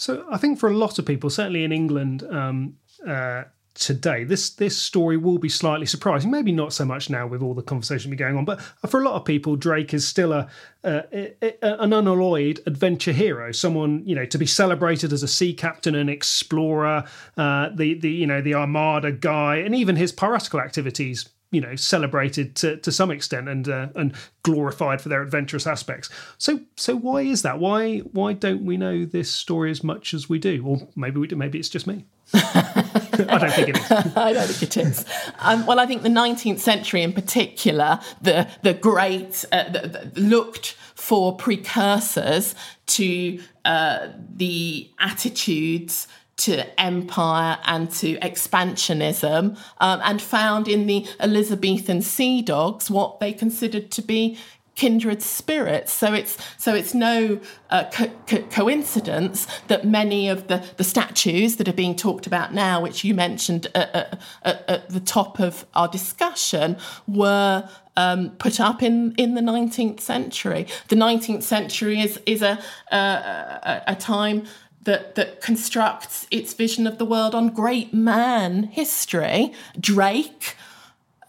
So 0.00 0.24
I 0.30 0.38
think 0.38 0.58
for 0.58 0.70
a 0.70 0.76
lot 0.76 0.98
of 0.98 1.04
people, 1.04 1.28
certainly 1.28 1.62
in 1.62 1.72
England 1.72 2.22
um, 2.22 2.76
uh, 3.06 3.44
today, 3.74 4.24
this 4.24 4.48
this 4.48 4.74
story 4.74 5.18
will 5.18 5.36
be 5.36 5.50
slightly 5.50 5.84
surprising. 5.84 6.30
Maybe 6.30 6.52
not 6.52 6.72
so 6.72 6.86
much 6.86 7.10
now 7.10 7.26
with 7.26 7.42
all 7.42 7.52
the 7.52 7.62
conversation 7.62 8.10
going 8.16 8.38
on, 8.38 8.46
but 8.46 8.62
for 8.88 9.02
a 9.02 9.04
lot 9.04 9.16
of 9.16 9.26
people, 9.26 9.56
Drake 9.56 9.92
is 9.92 10.08
still 10.08 10.32
a, 10.32 10.48
an 10.82 11.92
unalloyed 11.92 12.60
adventure 12.64 13.12
hero. 13.12 13.52
Someone 13.52 14.02
you 14.06 14.14
know 14.14 14.24
to 14.24 14.38
be 14.38 14.46
celebrated 14.46 15.12
as 15.12 15.22
a 15.22 15.28
sea 15.28 15.52
captain 15.52 15.94
and 15.94 16.08
explorer. 16.08 17.04
Uh, 17.36 17.68
the 17.74 17.92
the 17.92 18.10
you 18.10 18.26
know 18.26 18.40
the 18.40 18.54
Armada 18.54 19.12
guy, 19.12 19.56
and 19.56 19.74
even 19.74 19.96
his 19.96 20.12
piratical 20.12 20.60
activities 20.60 21.28
you 21.50 21.60
know 21.60 21.74
celebrated 21.76 22.54
to, 22.56 22.76
to 22.78 22.92
some 22.92 23.10
extent 23.10 23.48
and 23.48 23.68
uh, 23.68 23.88
and 23.94 24.14
glorified 24.42 25.00
for 25.00 25.08
their 25.08 25.22
adventurous 25.22 25.66
aspects. 25.66 26.08
So 26.38 26.60
so 26.76 26.96
why 26.96 27.22
is 27.22 27.42
that? 27.42 27.58
Why 27.58 27.98
why 27.98 28.32
don't 28.32 28.64
we 28.64 28.76
know 28.76 29.04
this 29.04 29.30
story 29.30 29.70
as 29.70 29.82
much 29.82 30.14
as 30.14 30.28
we 30.28 30.38
do? 30.38 30.64
Or 30.64 30.88
maybe 30.96 31.18
we 31.20 31.26
do. 31.26 31.36
Maybe 31.36 31.58
it's 31.58 31.68
just 31.68 31.86
me. 31.86 32.06
I 32.34 33.38
don't 33.40 33.52
think 33.52 33.68
it 33.70 33.78
is. 33.78 33.90
I 34.16 34.32
don't 34.32 34.48
think 34.48 34.62
it 34.62 34.76
is. 34.76 35.04
Um, 35.40 35.66
well, 35.66 35.80
I 35.80 35.86
think 35.86 36.02
the 36.02 36.08
19th 36.08 36.60
century 36.60 37.02
in 37.02 37.12
particular, 37.12 38.00
the 38.22 38.48
the 38.62 38.74
great 38.74 39.44
uh, 39.50 39.68
the, 39.68 40.10
the 40.14 40.20
looked 40.20 40.76
for 40.94 41.36
precursors 41.36 42.54
to 42.86 43.40
uh, 43.64 44.08
the 44.36 44.90
attitudes 44.98 46.06
to 46.40 46.80
empire 46.80 47.58
and 47.64 47.90
to 47.92 48.16
expansionism, 48.18 49.58
um, 49.78 50.00
and 50.02 50.20
found 50.22 50.68
in 50.68 50.86
the 50.86 51.06
Elizabethan 51.20 52.02
sea 52.02 52.42
dogs 52.42 52.90
what 52.90 53.20
they 53.20 53.32
considered 53.32 53.90
to 53.92 54.02
be 54.02 54.38
kindred 54.80 55.20
spirits. 55.20 55.92
So 55.92 56.14
it's 56.14 56.38
so 56.56 56.74
it's 56.74 56.94
no 56.94 57.38
uh, 57.68 57.84
co- 57.92 58.12
co- 58.26 58.42
coincidence 58.44 59.46
that 59.68 59.84
many 59.84 60.30
of 60.30 60.48
the, 60.48 60.64
the 60.78 60.84
statues 60.84 61.56
that 61.56 61.68
are 61.68 61.74
being 61.74 61.94
talked 61.94 62.26
about 62.26 62.54
now, 62.54 62.80
which 62.80 63.04
you 63.04 63.14
mentioned 63.14 63.66
at, 63.74 64.18
at, 64.42 64.70
at 64.70 64.88
the 64.88 65.00
top 65.00 65.38
of 65.38 65.66
our 65.74 65.88
discussion, 65.88 66.78
were 67.06 67.68
um, 67.98 68.30
put 68.38 68.58
up 68.58 68.82
in, 68.82 69.14
in 69.16 69.34
the 69.34 69.42
19th 69.42 70.00
century. 70.00 70.66
The 70.88 70.96
19th 70.96 71.42
century 71.42 72.00
is 72.00 72.18
is 72.24 72.40
a 72.40 72.58
a, 72.90 73.82
a 73.86 73.94
time 73.96 74.44
that 74.82 75.14
that 75.14 75.40
constructs 75.40 76.26
its 76.30 76.54
vision 76.54 76.86
of 76.86 76.98
the 76.98 77.04
world 77.04 77.34
on 77.34 77.48
great 77.48 77.92
man 77.92 78.64
history. 78.64 79.52
Drake, 79.78 80.56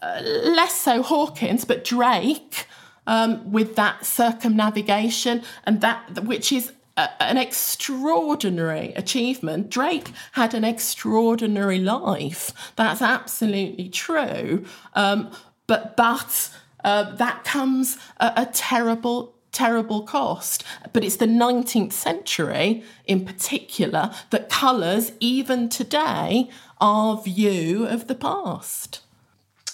uh, 0.00 0.20
less 0.22 0.74
so 0.74 1.02
Hawkins, 1.02 1.64
but 1.64 1.84
Drake 1.84 2.66
um, 3.06 3.50
with 3.50 3.76
that 3.76 4.06
circumnavigation 4.06 5.42
and 5.64 5.80
that 5.80 6.24
which 6.24 6.52
is 6.52 6.72
a, 6.96 7.22
an 7.22 7.36
extraordinary 7.36 8.92
achievement. 8.94 9.70
Drake 9.70 10.10
had 10.32 10.54
an 10.54 10.64
extraordinary 10.64 11.78
life. 11.78 12.52
That's 12.76 13.02
absolutely 13.02 13.88
true. 13.88 14.64
Um, 14.94 15.30
but 15.66 15.96
but 15.96 16.50
uh, 16.84 17.14
that 17.16 17.44
comes 17.44 17.96
a 18.18 18.46
terrible 18.52 19.34
terrible 19.52 20.02
cost. 20.02 20.64
But 20.92 21.04
it's 21.04 21.16
the 21.16 21.26
19th 21.26 21.92
century 21.92 22.82
in 23.06 23.24
particular 23.24 24.12
that 24.30 24.50
colours, 24.50 25.12
even 25.20 25.68
today, 25.68 26.48
our 26.80 27.20
view 27.22 27.86
of 27.86 28.08
the 28.08 28.14
past. 28.14 29.00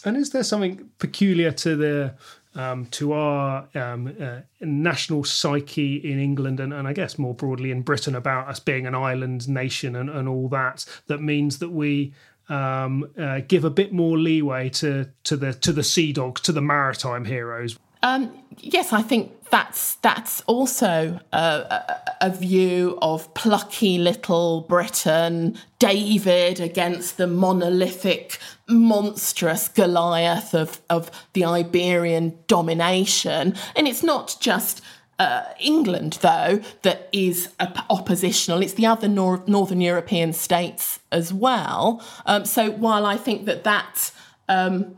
And 0.04 0.16
is 0.16 0.30
there 0.30 0.44
something 0.44 0.90
peculiar 0.98 1.50
to 1.52 1.76
the 1.76 2.14
um, 2.54 2.86
to 2.86 3.12
our 3.12 3.68
um, 3.74 4.14
uh, 4.20 4.40
national 4.60 5.22
psyche 5.22 5.96
in 5.96 6.18
England 6.18 6.58
and, 6.58 6.72
and 6.72 6.88
I 6.88 6.92
guess 6.92 7.18
more 7.18 7.34
broadly 7.34 7.70
in 7.70 7.82
Britain 7.82 8.16
about 8.16 8.48
us 8.48 8.58
being 8.58 8.86
an 8.86 8.96
island 8.96 9.48
nation 9.48 9.94
and, 9.94 10.10
and 10.10 10.28
all 10.28 10.48
that, 10.48 10.84
that 11.06 11.22
means 11.22 11.58
that 11.58 11.68
we 11.68 12.12
um, 12.48 13.08
uh, 13.18 13.40
give 13.46 13.64
a 13.64 13.70
bit 13.70 13.92
more 13.92 14.18
leeway 14.18 14.70
to, 14.70 15.08
to 15.24 15.36
the 15.36 15.52
to 15.52 15.72
the 15.72 15.84
sea 15.84 16.12
dogs, 16.12 16.40
to 16.42 16.52
the 16.52 16.62
maritime 16.62 17.26
heroes. 17.26 17.78
Um, 18.02 18.32
yes, 18.58 18.92
I 18.92 19.02
think 19.02 19.32
that's 19.50 19.94
that's 19.96 20.42
also 20.42 21.20
a, 21.32 21.36
a, 21.36 22.00
a, 22.20 22.30
view 22.30 22.98
of 23.00 23.32
plucky 23.34 23.98
little 23.98 24.62
Britain, 24.62 25.58
David 25.78 26.60
against 26.60 27.16
the 27.16 27.26
monolithic, 27.26 28.38
monstrous 28.68 29.68
Goliath 29.68 30.54
of 30.54 30.80
of 30.90 31.10
the 31.32 31.44
Iberian 31.44 32.38
domination, 32.46 33.54
and 33.76 33.88
it's 33.88 34.02
not 34.02 34.36
just. 34.40 34.82
Uh, 35.20 35.42
England, 35.58 36.16
though, 36.22 36.60
that 36.82 37.08
is 37.10 37.48
oppositional. 37.90 38.62
It's 38.62 38.74
the 38.74 38.86
other 38.86 39.08
nor- 39.08 39.42
Northern 39.48 39.80
European 39.80 40.32
states 40.32 41.00
as 41.10 41.34
well. 41.34 42.00
Um, 42.24 42.44
so 42.44 42.70
while 42.70 43.04
I 43.04 43.16
think 43.16 43.44
that 43.46 43.64
that 43.64 44.12
um, 44.48 44.96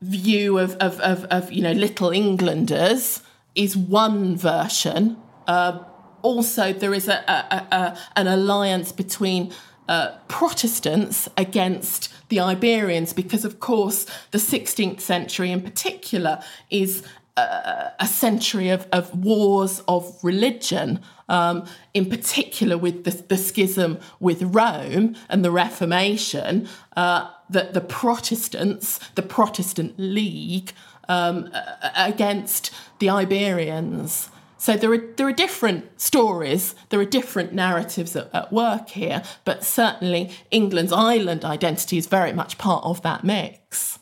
view 0.00 0.58
of, 0.58 0.74
of, 0.76 1.00
of, 1.00 1.24
of, 1.24 1.52
you 1.52 1.62
know 1.62 1.72
little 1.72 2.10
Englanders 2.10 3.22
is 3.54 3.76
one 3.76 4.36
version. 4.36 5.16
Uh, 5.46 5.82
also, 6.22 6.72
there 6.72 6.94
is 6.94 7.08
a, 7.08 7.24
a, 7.28 7.66
a 7.74 7.98
an 8.16 8.26
alliance 8.26 8.92
between 8.92 9.52
uh, 9.88 10.16
Protestants 10.28 11.28
against 11.36 12.12
the 12.28 12.40
Iberians, 12.40 13.12
because 13.12 13.44
of 13.44 13.58
course 13.58 14.06
the 14.32 14.38
16th 14.38 15.00
century 15.00 15.50
in 15.50 15.62
particular 15.62 16.42
is 16.70 17.02
uh, 17.38 17.90
a 18.00 18.06
century 18.06 18.68
of, 18.68 18.86
of 18.92 19.16
wars 19.16 19.80
of 19.86 20.18
religion, 20.22 21.00
um, 21.28 21.64
in 21.94 22.06
particular 22.06 22.76
with 22.76 23.04
the, 23.04 23.12
the, 23.28 23.36
schism 23.36 23.98
with 24.18 24.42
Rome 24.42 25.14
and 25.28 25.44
the 25.44 25.52
Reformation, 25.52 26.68
uh, 26.96 27.30
that 27.50 27.74
the 27.74 27.80
Protestants, 27.80 29.00
the 29.14 29.22
Protestant 29.22 29.94
League, 29.96 30.72
um, 31.08 31.50
against 31.96 32.70
the 32.98 33.08
Iberians. 33.08 34.30
So 34.58 34.76
there 34.76 34.92
are 34.92 34.98
there 35.16 35.28
are 35.28 35.32
different 35.32 36.00
stories, 36.00 36.74
there 36.88 36.98
are 36.98 37.04
different 37.04 37.52
narratives 37.52 38.16
at, 38.16 38.28
at, 38.34 38.52
work 38.52 38.90
here, 38.90 39.22
but 39.44 39.64
certainly 39.64 40.32
England's 40.50 40.92
island 40.92 41.44
identity 41.44 41.96
is 41.96 42.06
very 42.06 42.32
much 42.32 42.58
part 42.58 42.84
of 42.84 43.00
that 43.02 43.22
mix. 43.22 44.00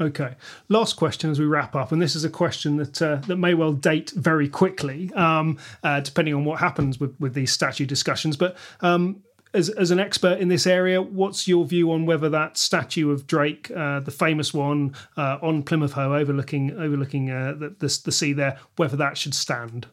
Okay, 0.00 0.34
last 0.68 0.94
question 0.94 1.30
as 1.30 1.38
we 1.38 1.44
wrap 1.44 1.76
up, 1.76 1.92
and 1.92 2.00
this 2.00 2.16
is 2.16 2.24
a 2.24 2.30
question 2.30 2.76
that 2.76 3.00
uh, 3.00 3.16
that 3.26 3.36
may 3.36 3.54
well 3.54 3.72
date 3.72 4.10
very 4.16 4.48
quickly, 4.48 5.12
um, 5.12 5.58
uh, 5.84 6.00
depending 6.00 6.34
on 6.34 6.44
what 6.44 6.58
happens 6.58 6.98
with 6.98 7.14
with 7.20 7.34
these 7.34 7.52
statue 7.52 7.86
discussions. 7.86 8.36
But 8.36 8.56
um, 8.80 9.22
as, 9.52 9.68
as 9.70 9.90
an 9.90 9.98
expert 9.98 10.38
in 10.38 10.48
this 10.48 10.66
area, 10.66 11.02
what's 11.02 11.48
your 11.48 11.64
view 11.64 11.90
on 11.92 12.06
whether 12.06 12.28
that 12.28 12.56
statue 12.56 13.10
of 13.10 13.26
Drake, 13.26 13.70
uh, 13.74 14.00
the 14.00 14.10
famous 14.10 14.54
one 14.54 14.94
uh, 15.16 15.38
on 15.42 15.62
Plymouth 15.62 15.92
Hoe, 15.92 16.14
overlooking 16.14 16.72
overlooking 16.72 17.30
uh, 17.30 17.54
the, 17.58 17.70
the, 17.70 18.00
the 18.04 18.12
sea 18.12 18.32
there, 18.32 18.58
whether 18.76 18.96
that 18.96 19.18
should 19.18 19.34
stand? 19.34 19.86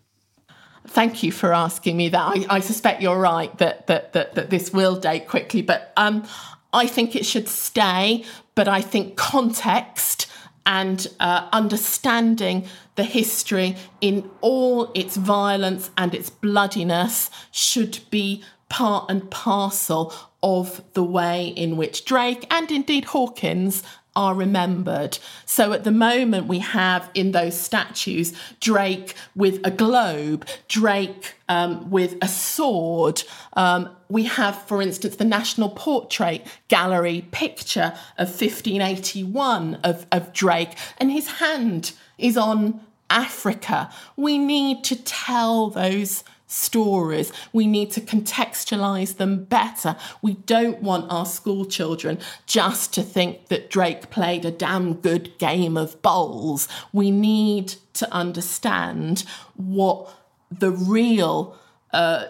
Thank 0.87 1.21
you 1.23 1.31
for 1.31 1.53
asking 1.53 1.97
me 1.97 2.09
that. 2.09 2.19
I, 2.19 2.55
I 2.57 2.59
suspect 2.59 3.01
you're 3.01 3.19
right 3.19 3.55
that, 3.57 3.87
that 3.87 4.13
that 4.13 4.35
that 4.35 4.49
this 4.49 4.71
will 4.71 4.95
date 4.95 5.27
quickly, 5.27 5.61
but 5.61 5.91
um, 5.97 6.25
I 6.71 6.87
think 6.87 7.15
it 7.15 7.25
should 7.25 7.47
stay. 7.47 8.23
But 8.55 8.67
I 8.67 8.81
think 8.81 9.15
context 9.17 10.27
and 10.65 11.07
uh, 11.19 11.47
understanding 11.53 12.65
the 12.95 13.03
history 13.03 13.77
in 14.01 14.29
all 14.41 14.91
its 14.93 15.15
violence 15.15 15.89
and 15.97 16.13
its 16.13 16.29
bloodiness 16.29 17.29
should 17.51 17.99
be 18.09 18.43
part 18.69 19.09
and 19.09 19.29
parcel 19.31 20.13
of 20.43 20.83
the 20.93 21.03
way 21.03 21.47
in 21.47 21.77
which 21.77 22.05
Drake 22.05 22.45
and 22.51 22.71
indeed 22.71 23.05
Hawkins 23.05 23.83
are 24.17 24.33
remembered. 24.33 25.19
So 25.45 25.73
at 25.73 25.83
the 25.83 25.91
moment, 25.91 26.47
we 26.47 26.57
have 26.59 27.09
in 27.13 27.33
those 27.33 27.55
statues 27.55 28.33
Drake 28.59 29.13
with 29.35 29.61
a 29.63 29.69
globe, 29.69 30.47
Drake 30.67 31.35
um, 31.47 31.91
with 31.91 32.15
a 32.19 32.27
sword. 32.27 33.23
Um, 33.53 33.95
we 34.09 34.23
have, 34.23 34.59
for 34.63 34.81
instance, 34.81 35.17
the 35.17 35.23
National 35.23 35.69
Portrait 35.69 36.45
Gallery 36.67 37.27
picture 37.29 37.93
of 38.17 38.29
1581 38.29 39.75
of, 39.83 40.07
of 40.11 40.33
Drake, 40.33 40.71
and 40.97 41.11
his 41.11 41.27
hand 41.33 41.91
is 42.17 42.37
on 42.37 42.81
Africa. 43.11 43.91
We 44.15 44.39
need 44.39 44.83
to 44.85 44.95
tell 44.95 45.69
those 45.69 46.23
stories. 46.47 47.31
We 47.53 47.67
need 47.67 47.91
to 47.91 48.01
contextualize 48.01 49.17
them 49.17 49.43
better. 49.43 49.95
We 50.21 50.33
don't 50.33 50.81
want 50.81 51.11
our 51.11 51.25
school 51.25 51.65
children 51.65 52.19
just 52.45 52.93
to 52.93 53.03
think 53.03 53.49
that 53.49 53.69
Drake 53.69 54.09
played 54.09 54.45
a 54.45 54.51
damn 54.51 54.93
good 54.93 55.37
game 55.37 55.77
of 55.77 56.01
bowls. 56.01 56.67
We 56.93 57.11
need 57.11 57.75
to 57.93 58.11
understand 58.13 59.25
what 59.55 60.13
the 60.49 60.71
real 60.71 61.57
uh, 61.91 62.25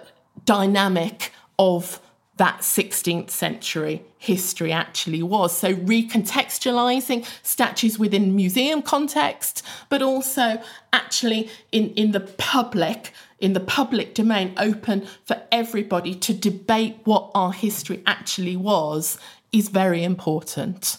dynamic 0.46 1.32
of 1.60 2.00
that 2.38 2.60
16th 2.60 3.32
century 3.32 4.04
history 4.18 4.72
actually 4.72 5.24
was. 5.24 5.58
So, 5.58 5.74
recontextualizing 5.74 7.26
statues 7.42 7.98
within 7.98 8.36
museum 8.36 8.82
context, 8.82 9.64
but 9.90 10.02
also 10.02 10.62
actually 10.94 11.50
in, 11.72 11.90
in 11.92 12.12
the 12.12 12.20
public 12.20 13.12
in 13.40 13.54
the 13.54 13.60
public 13.60 14.14
domain 14.14 14.54
open 14.58 15.08
for 15.26 15.42
everybody 15.52 16.16
to 16.16 16.34
debate 16.34 16.98
what 17.04 17.32
our 17.36 17.54
history 17.54 18.02
actually 18.06 18.58
was 18.58 19.18
is 19.52 19.70
very 19.70 20.04
important. 20.04 20.98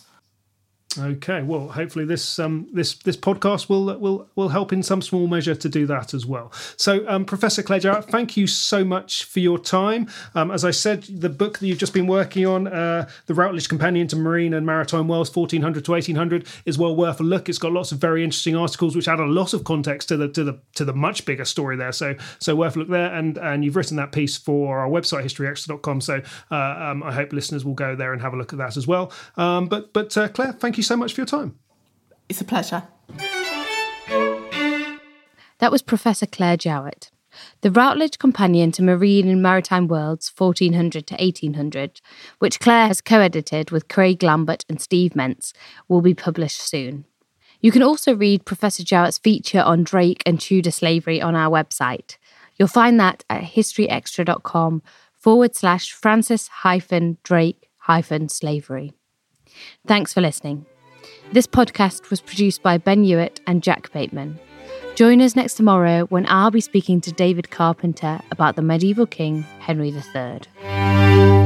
Okay, 0.96 1.42
well, 1.42 1.68
hopefully 1.68 2.06
this 2.06 2.38
um, 2.38 2.66
this 2.72 2.94
this 2.94 3.16
podcast 3.16 3.68
will 3.68 3.84
will 3.98 4.26
will 4.36 4.48
help 4.48 4.72
in 4.72 4.82
some 4.82 5.02
small 5.02 5.26
measure 5.26 5.54
to 5.54 5.68
do 5.68 5.86
that 5.86 6.14
as 6.14 6.24
well. 6.24 6.50
So, 6.76 7.06
um, 7.06 7.26
Professor 7.26 7.62
Jowitt, 7.62 8.06
thank 8.06 8.38
you 8.38 8.46
so 8.46 8.84
much 8.84 9.24
for 9.24 9.40
your 9.40 9.58
time. 9.58 10.08
Um, 10.34 10.50
as 10.50 10.64
I 10.64 10.70
said, 10.70 11.02
the 11.02 11.28
book 11.28 11.58
that 11.58 11.66
you've 11.66 11.78
just 11.78 11.92
been 11.92 12.06
working 12.06 12.46
on, 12.46 12.68
uh, 12.68 13.06
the 13.26 13.34
Routledge 13.34 13.68
Companion 13.68 14.08
to 14.08 14.16
Marine 14.16 14.54
and 14.54 14.64
Maritime 14.64 15.08
Worlds, 15.08 15.34
1400 15.34 15.84
to 15.84 15.92
1800, 15.92 16.46
is 16.64 16.78
well 16.78 16.96
worth 16.96 17.20
a 17.20 17.22
look. 17.22 17.50
It's 17.50 17.58
got 17.58 17.72
lots 17.72 17.92
of 17.92 17.98
very 17.98 18.24
interesting 18.24 18.56
articles 18.56 18.96
which 18.96 19.08
add 19.08 19.20
a 19.20 19.26
lot 19.26 19.52
of 19.52 19.64
context 19.64 20.08
to 20.08 20.16
the 20.16 20.28
to 20.28 20.42
the 20.42 20.58
to 20.76 20.86
the 20.86 20.94
much 20.94 21.26
bigger 21.26 21.44
story 21.44 21.76
there. 21.76 21.92
So, 21.92 22.14
so 22.38 22.56
worth 22.56 22.76
a 22.76 22.78
look 22.78 22.88
there. 22.88 23.14
And 23.14 23.36
and 23.36 23.62
you've 23.62 23.76
written 23.76 23.98
that 23.98 24.12
piece 24.12 24.38
for 24.38 24.78
our 24.78 24.88
website 24.88 25.24
historyextra.com. 25.24 26.00
So, 26.00 26.22
uh, 26.50 26.54
um, 26.54 27.02
I 27.02 27.12
hope 27.12 27.34
listeners 27.34 27.62
will 27.62 27.74
go 27.74 27.94
there 27.94 28.14
and 28.14 28.22
have 28.22 28.32
a 28.32 28.38
look 28.38 28.54
at 28.54 28.58
that 28.58 28.78
as 28.78 28.86
well. 28.86 29.12
Um, 29.36 29.68
but 29.68 29.92
but 29.92 30.16
uh, 30.16 30.28
Claire, 30.28 30.54
thank 30.54 30.77
you 30.78 30.82
so 30.82 30.96
much 30.96 31.12
for 31.12 31.20
your 31.20 31.26
time. 31.26 31.58
It's 32.28 32.40
a 32.40 32.44
pleasure. 32.44 32.84
That 35.58 35.72
was 35.72 35.82
Professor 35.82 36.26
Claire 36.26 36.56
Jowitt. 36.56 37.10
the 37.60 37.70
Routledge 37.70 38.18
Companion 38.18 38.72
to 38.72 38.82
Marine 38.82 39.28
and 39.28 39.42
Maritime 39.42 39.86
Worlds 39.88 40.32
1400 40.36 41.06
to 41.08 41.14
1800, 41.16 42.00
which 42.38 42.60
Claire 42.60 42.86
has 42.86 43.00
co 43.00 43.20
edited 43.20 43.70
with 43.70 43.88
Craig 43.88 44.22
Lambert 44.22 44.64
and 44.68 44.80
Steve 44.80 45.12
Mentz, 45.12 45.52
will 45.88 46.00
be 46.00 46.14
published 46.14 46.60
soon. 46.60 47.04
You 47.60 47.72
can 47.72 47.82
also 47.82 48.14
read 48.14 48.44
Professor 48.44 48.82
Jowitt's 48.82 49.18
feature 49.18 49.60
on 49.60 49.82
Drake 49.82 50.22
and 50.24 50.40
Tudor 50.40 50.70
slavery 50.70 51.20
on 51.20 51.34
our 51.34 51.50
website. 51.50 52.16
You'll 52.56 52.68
find 52.68 52.98
that 53.00 53.24
at 53.28 53.42
historyextra.com 53.42 54.82
forward 55.14 55.56
slash 55.56 55.92
Francis 55.92 56.48
hyphen 56.48 57.18
Drake 57.24 57.68
hyphen 57.78 58.28
slavery. 58.28 58.97
Thanks 59.86 60.12
for 60.12 60.20
listening. 60.20 60.66
This 61.32 61.46
podcast 61.46 62.10
was 62.10 62.20
produced 62.20 62.62
by 62.62 62.78
Ben 62.78 63.04
Hewitt 63.04 63.40
and 63.46 63.62
Jack 63.62 63.92
Bateman. 63.92 64.38
Join 64.94 65.20
us 65.20 65.36
next 65.36 65.54
tomorrow 65.54 66.06
when 66.06 66.26
I'll 66.28 66.50
be 66.50 66.60
speaking 66.60 67.00
to 67.02 67.12
David 67.12 67.50
Carpenter 67.50 68.20
about 68.32 68.56
the 68.56 68.62
medieval 68.62 69.06
king 69.06 69.42
Henry 69.60 69.90
III. 69.90 71.37